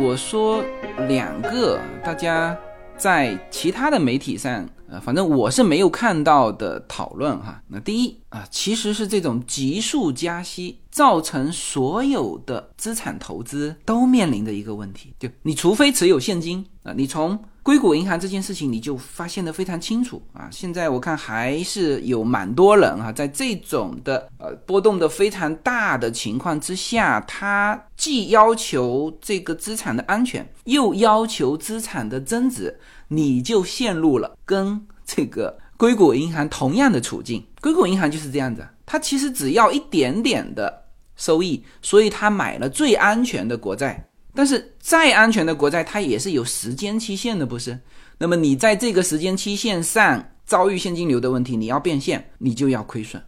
[0.00, 0.64] 我说
[1.08, 2.56] 两个，大家
[2.96, 7.60] 在其他的媒体上，呃，反正我是没有看到的讨论哈。
[7.66, 17.38] 那第一啊，其实是这种急速加息造成所有的资产投资都面临的一个问题，就你除非持有现金啊，你从。
[17.68, 20.48] 硅谷银行这件事情，你就发现的非常清楚啊！
[20.50, 32.74] 现在我看还是有蛮多人啊，在这种的呃波动的非常大的情况之下，他既要求这个资产的安全，又要求资产的增值，
[33.08, 37.44] 你就陷入了跟这个硅谷银行同样的处境。
[37.60, 40.84] 硅谷银行就是这样子，它其实只要一点点的
[41.16, 44.08] 收益，所以他买了最安全的国债。
[44.34, 47.78] 但是再安全的国债，它也是有时间期限的，不是？
[48.18, 53.22] 那么你在这个时间期限上遭遇现金流的问题，你要变现，你就要亏损，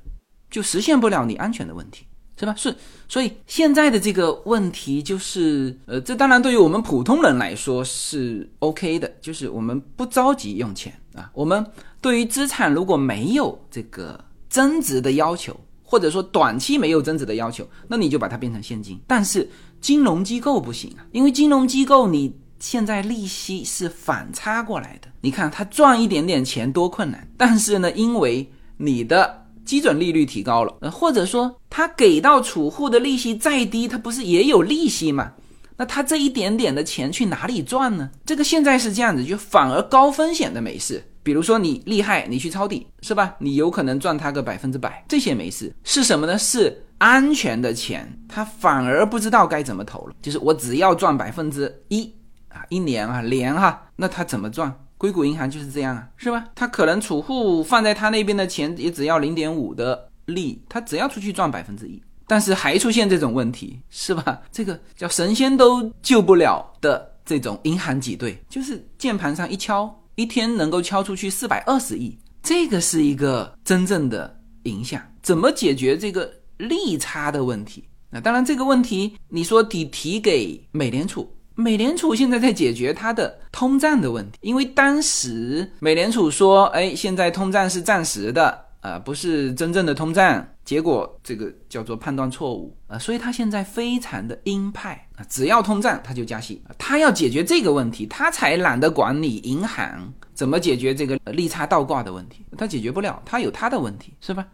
[0.51, 2.07] 就实现不了你安全的问题。
[2.39, 2.55] 是吧？
[2.57, 2.75] 是，
[3.07, 11.31] 所以现在的这个问题就是，呃，这当然对于我们普通人来说是 OK 的，就是我们不着急用钱啊。
[11.35, 11.63] 我们
[12.01, 18.99] 对于资产如果没有这个增值的要求，或者说短期没有增值的要求，那你就把它变成现金。
[19.07, 19.47] 但是
[19.81, 22.35] 金融机构不行啊，因为金融机构你。
[22.63, 35.33] 现在利息是反差过来的，你看他赚一点点钱多困难，但是呢，因为你的基准利率提高了，呃，或者说他给到储户的利息再低，他不是也有利息吗？
[35.79, 38.11] 那他这一点点的钱去哪里赚呢？
[38.27, 43.35] 这个现在是这样子，就反而高风险的没事，比如说你厉害，你去抄底是吧？
[43.39, 45.75] 你有可能赚他个百分之百，这些没事。
[45.83, 46.37] 是什么呢？
[46.39, 52.15] 是安全的钱，他反而不知道该怎么投了，就是我只要赚百分之一。
[52.51, 54.75] 啊，一年啊，年哈，那他怎么赚？
[54.99, 56.45] 硅谷银行就是这样啊，是吧？
[56.55, 64.43] 他可能储户放在他那边的钱也只要零点五的利，他只要出去赚百分之一，但是还出现这种问题，是吧？
[64.51, 75.01] 这个叫神仙都救不了的这种银行挤兑，就是键盘上一敲，一天能够敲出去四百二十亿，这个是一个真正的影响。
[75.23, 76.31] 怎么解决这个
[76.69, 77.85] 利差的问题？
[78.11, 81.29] 那当然，这个问题你说你提给美联储。
[81.55, 104.47] 美联储现在在解决它的通胀的问题，因为当时美联储说：“哎，现在通胀是暂时的，啊，不是真正的通胀。”结果这个叫做判断错误啊，所以他现在非常的鹰派啊，只要通胀他就加息，他要解决这个问题，他才懒得管你银行怎么解决这个利差倒挂的问题，他解决不了，他有他的问题，是吧？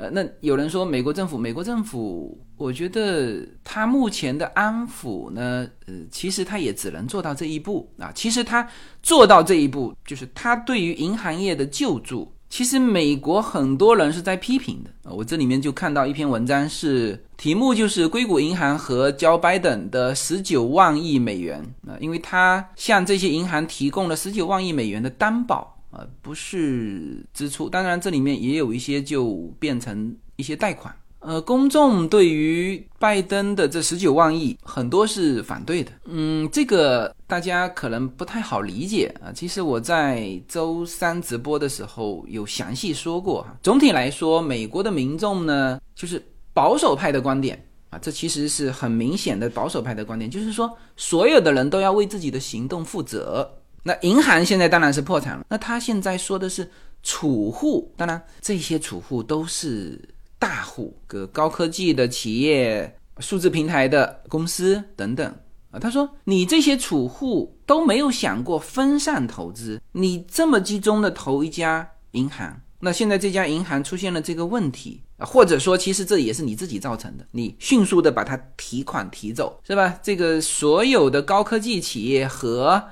[0.00, 8.10] 呃，那有人说美国政府，美国政府，我觉得他目前的安抚呢，呃，其实他也只能做到这一步啊。
[8.14, 8.66] 其实他
[9.02, 15.12] 做到这一步，就是他对于银行业的救助，其实美国很多人是在批评的啊。
[15.12, 25.76] 我这里面就看到一篇文章，是题目就是硅谷银行和 Joe Biden 的十九万亿美元啊，因为他向这些银行提供了十九万亿美元的担保。
[25.90, 30.94] 呃，不是支出，当然这里面也有一些就变成一些贷款。
[31.18, 35.92] 呃，公众对于拜登的这十九万亿很多是反对的。
[36.06, 39.28] 嗯，这个大家可能不太好理解啊。
[39.30, 43.54] 其实我在周三直播的时候有详细说过哈。
[43.62, 46.24] 总体来说，美国的民众呢，就是
[46.54, 53.46] 保守派的观点啊，这其实是很明显的保守派的观点，就是说所有的人都要为自己的行动负责。
[53.82, 55.44] 那银行现在当然是破产了。
[55.48, 56.70] 那他现在说的是
[57.02, 59.98] 储户，当然这些储户都是
[60.38, 65.34] 大户，个高科技的企业、数字平台的公司等等
[65.70, 65.78] 啊。
[65.78, 79.98] 他说你这些储户都没有想过分散投资，你这么集中的投一家银行，那现在这家银行出现了这个问题啊，或者说其实这也是你自己造成的，你迅速的把它提款提走，是吧？
[80.02, 82.82] 这个所有的高科技企业和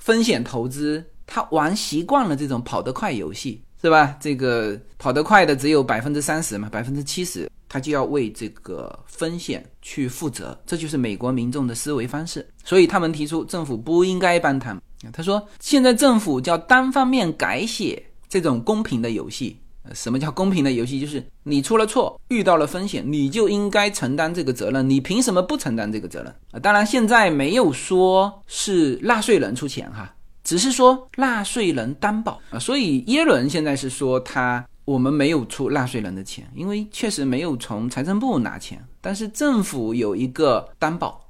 [0.00, 4.16] 风险投资，他玩习惯了这种跑得快游戏，是吧？
[4.18, 12.44] 这个跑得快的只有百分之三十嘛，百分之七十他就要为这个风险去负责，这就是美国民众的思维方式。
[12.64, 14.76] 所以他们提出政府不应该帮他。
[15.12, 19.56] 他说，现在政府叫单方面改写这种公平的游戏。
[19.94, 21.00] 什么叫公平的游戏？
[21.00, 24.88] 就是你出了错，遇到了风险，你就应该承担这个责任。
[24.88, 26.60] 你凭什么不承担这个责任啊？
[26.60, 30.14] 当然，现在没有说是纳税人出钱哈，
[30.44, 32.58] 只是说纳税人担保啊。
[32.58, 41.28] 所以耶伦现在是说他我们没有出纳税人的钱，因为确实没有从财政部拿钱，但是政府有一个担保。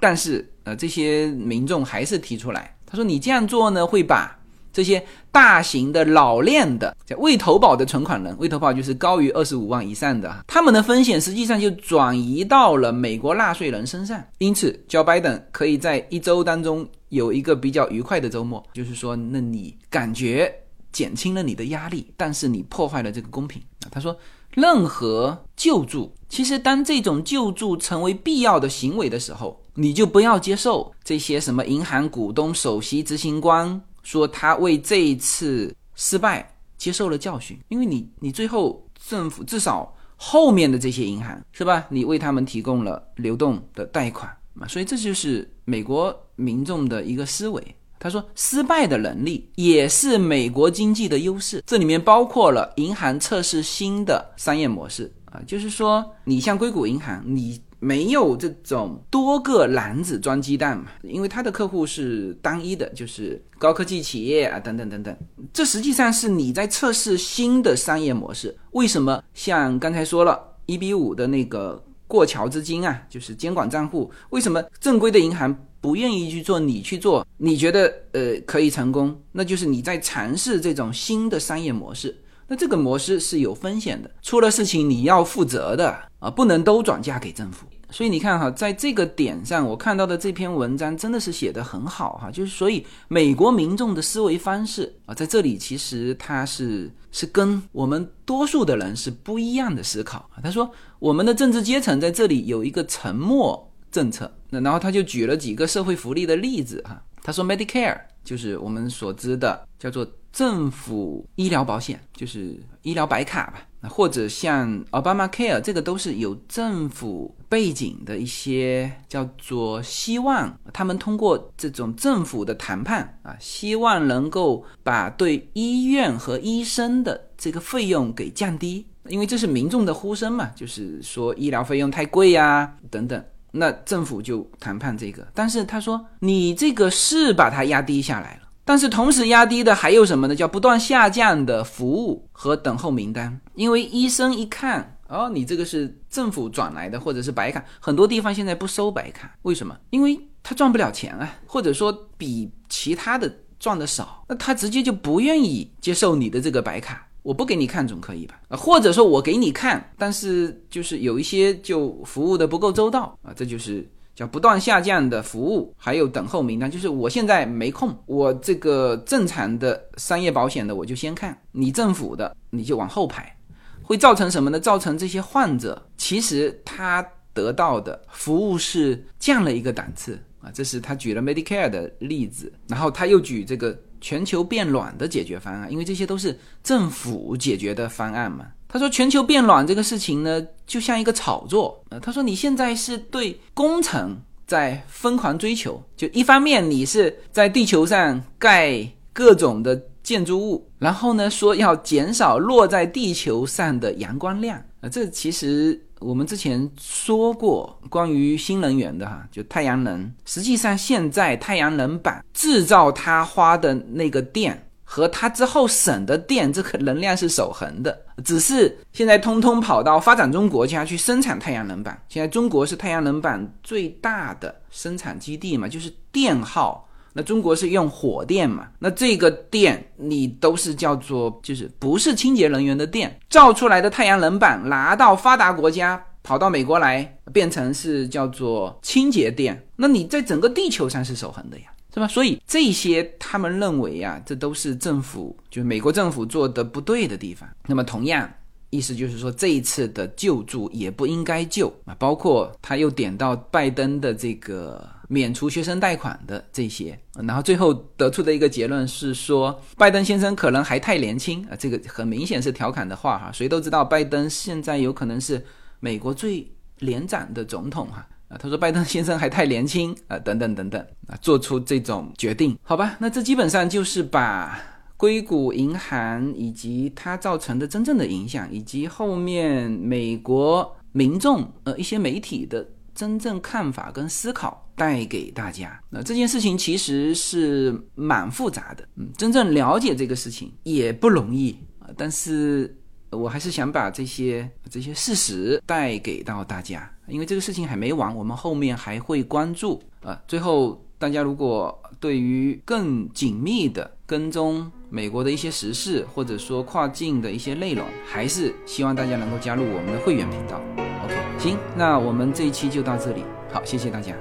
[0.00, 4.37] 但是呃，这些民众还是提出来，他说你这样做呢，会把。
[4.72, 14.22] 这些大型的老练的叫未投保的存款人，未投保就是高于二十五万以上的，他们的风险实际上就转移到了美国纳税人身上。
[14.38, 20.52] 因此，，Joe Biden 可以在一周当中有一个比较愉快的周末，就是说，那你感觉
[20.92, 23.60] 减轻了你的压力，但是你破坏了这个公平。
[23.90, 24.16] 他说，
[24.50, 33.80] 任何救助，其实当这种救助成为必要的行为的时候，你就不要接受这些什么银行股东、首席执行官。
[34.10, 41.84] 说他为这一次失败接受了教训，因为你你最后政府至少后面的这些银行是吧？
[41.90, 47.62] 你为他们提供了流动的贷款嘛，所以这就是美国民众的一个思维。
[47.98, 57.60] 他说，失败的能力也是美国经济的优势，这里面包括了银行测试新的商业模式啊，就是说你像硅谷银行，你。
[57.80, 60.86] 没有这种多个篮子装鸡蛋嘛？
[61.02, 65.16] 因为他的客户是单一的，就是高科技企业啊，等等等等。
[65.52, 68.56] 这实际上是你在测试新的商业模式。
[68.72, 74.10] 为什么像刚才说了，一比五的那个过桥资金啊，就是监管账户。
[74.30, 76.58] 为什么正规的银行不愿意去做？
[76.58, 79.16] 你去做，你觉得呃可以成功？
[79.30, 82.16] 那就是你在尝试这种新的商业模式。
[82.48, 87.66] 那这个模式是有风险的，出了事情你要负责的啊，不能都转嫁给政府。
[87.90, 92.30] 所以你看哈，在这个点上，我看到的这篇文章真的是写得很好哈。
[92.30, 100.40] 就是所以美国民众的思维方式啊，在这里其实他是是跟我们多数的人是不一样的思考啊。
[100.42, 107.02] 他说我们的政治阶层在这里有一个沉默政策，那然后他就举了几个社会福利的例子哈。
[107.22, 110.06] 他说 Medicare 就是我们所知的叫做。
[110.32, 138.47] 政府医疗保险就是医疗白卡吧，那或者像 Obama Care 这个都是有政府背景的一些叫做希望，他们通过这种政府的谈判啊，希望能够把对医院和医生的这个费用给降低，因为这是民众的呼声嘛，就是说医疗费用太贵呀等等，那政府就谈判这个，但是他说你这个是把它压低下来了。
[138.68, 140.36] 但是同时压低的还有什么呢？
[140.36, 143.40] 叫不断下降的服务和等候名单。
[143.54, 149.74] 因为医生一看，哦，你这个是政府转来的，或者是白卡，很多地方现在不收白卡，为什么？
[149.88, 157.08] 因为他赚不了钱啊，或者说比其他的赚的少，那他直接就不愿意接受你的这个白卡。
[157.22, 158.38] 我不给你看总可以吧？
[158.48, 163.88] 啊，或者说我给你看，但是就是有一些就服务的不够周到啊，这就是。
[164.18, 173.32] 叫不断下降的服务，还有等候名单，就是我现在没空，我这个正常的商业保险的我就先看，你政府的你就往后排，
[173.80, 174.58] 会造成什么呢？
[174.58, 177.00] 造成这些患者其实他
[177.32, 188.46] 得到的服务是降了一个档次啊，这是他举了 Medicare 的例子，然后他又举这个全球变暖的解决方案，因为这些都是政府解决的方案嘛。
[188.68, 191.82] 他说：“全球变暖这个事情呢，就像一个炒作。
[191.88, 194.14] 呃，他说你现在是对工程
[194.46, 204.62] 在疯狂追求，就一方面你是在地球上盖各种的建筑物，然后呢说要减少落在地球上的阳光量。
[204.82, 210.12] 啊，这其实我们之前说过关于新能源的哈，就太阳能。
[210.26, 222.02] 实际上现在太阳能板制造它花的那个电。”和它之后省的电，这个能量是守恒的，只是现在通通跑到发展中国家去生产太阳能板。
[222.08, 226.88] 现在中国是太阳能板最大的生产基地嘛，就是电耗。
[227.12, 241.64] 那中国是用火电嘛，那这个电你都是叫做就是不是清洁能源的电造出来的太阳能板，拿到发达国家跑到美国来变成是叫做清洁电，那你在整个地球上是守恒的呀。
[241.98, 242.08] 是吧？
[242.08, 247.48] 所以这些他们认为啊，这都是政府，就是美国政府做的不对的地方。
[247.66, 248.30] 那么同样，
[248.70, 251.96] 意思就是说，这一次的救助也不应该救啊。
[251.98, 261.56] 包括他又点到拜登的这个免除学生贷款的这些，然后最后得出的一个结论是说，拜登先生可能还太年轻啊。
[261.58, 263.32] 这个很明显是调侃的话哈。
[263.32, 265.44] 谁都知道，拜登现在有可能是
[265.80, 266.48] 美国最
[266.80, 268.06] 年长的总统哈。
[268.28, 272.96] 啊，他说拜登先生还太年轻啊，等等等等啊，做出这种决定，好吧？
[273.00, 274.60] 那这基本上就是把
[274.96, 285.80] 硅谷银行以及它造成的真正的影响，以及后面美国民众呃一些媒体的真正看法跟思考带给大家。
[285.88, 292.77] 那这件事情其实是蛮复杂的，嗯，真正了解这个事情也不容易啊，但是。
[293.10, 300.20] 我还是想把这些这些事实带给到大家，因为这个事情还没完，我们后面还会关注啊。
[300.28, 310.60] 最后，大家如果对于更紧密的跟踪美国的一些时事，或者说跨境的一些内容，还是希望大家能够加入我们的会员频道。
[311.04, 314.14] OK，行，那我们这一期就到这里，好，谢谢大家。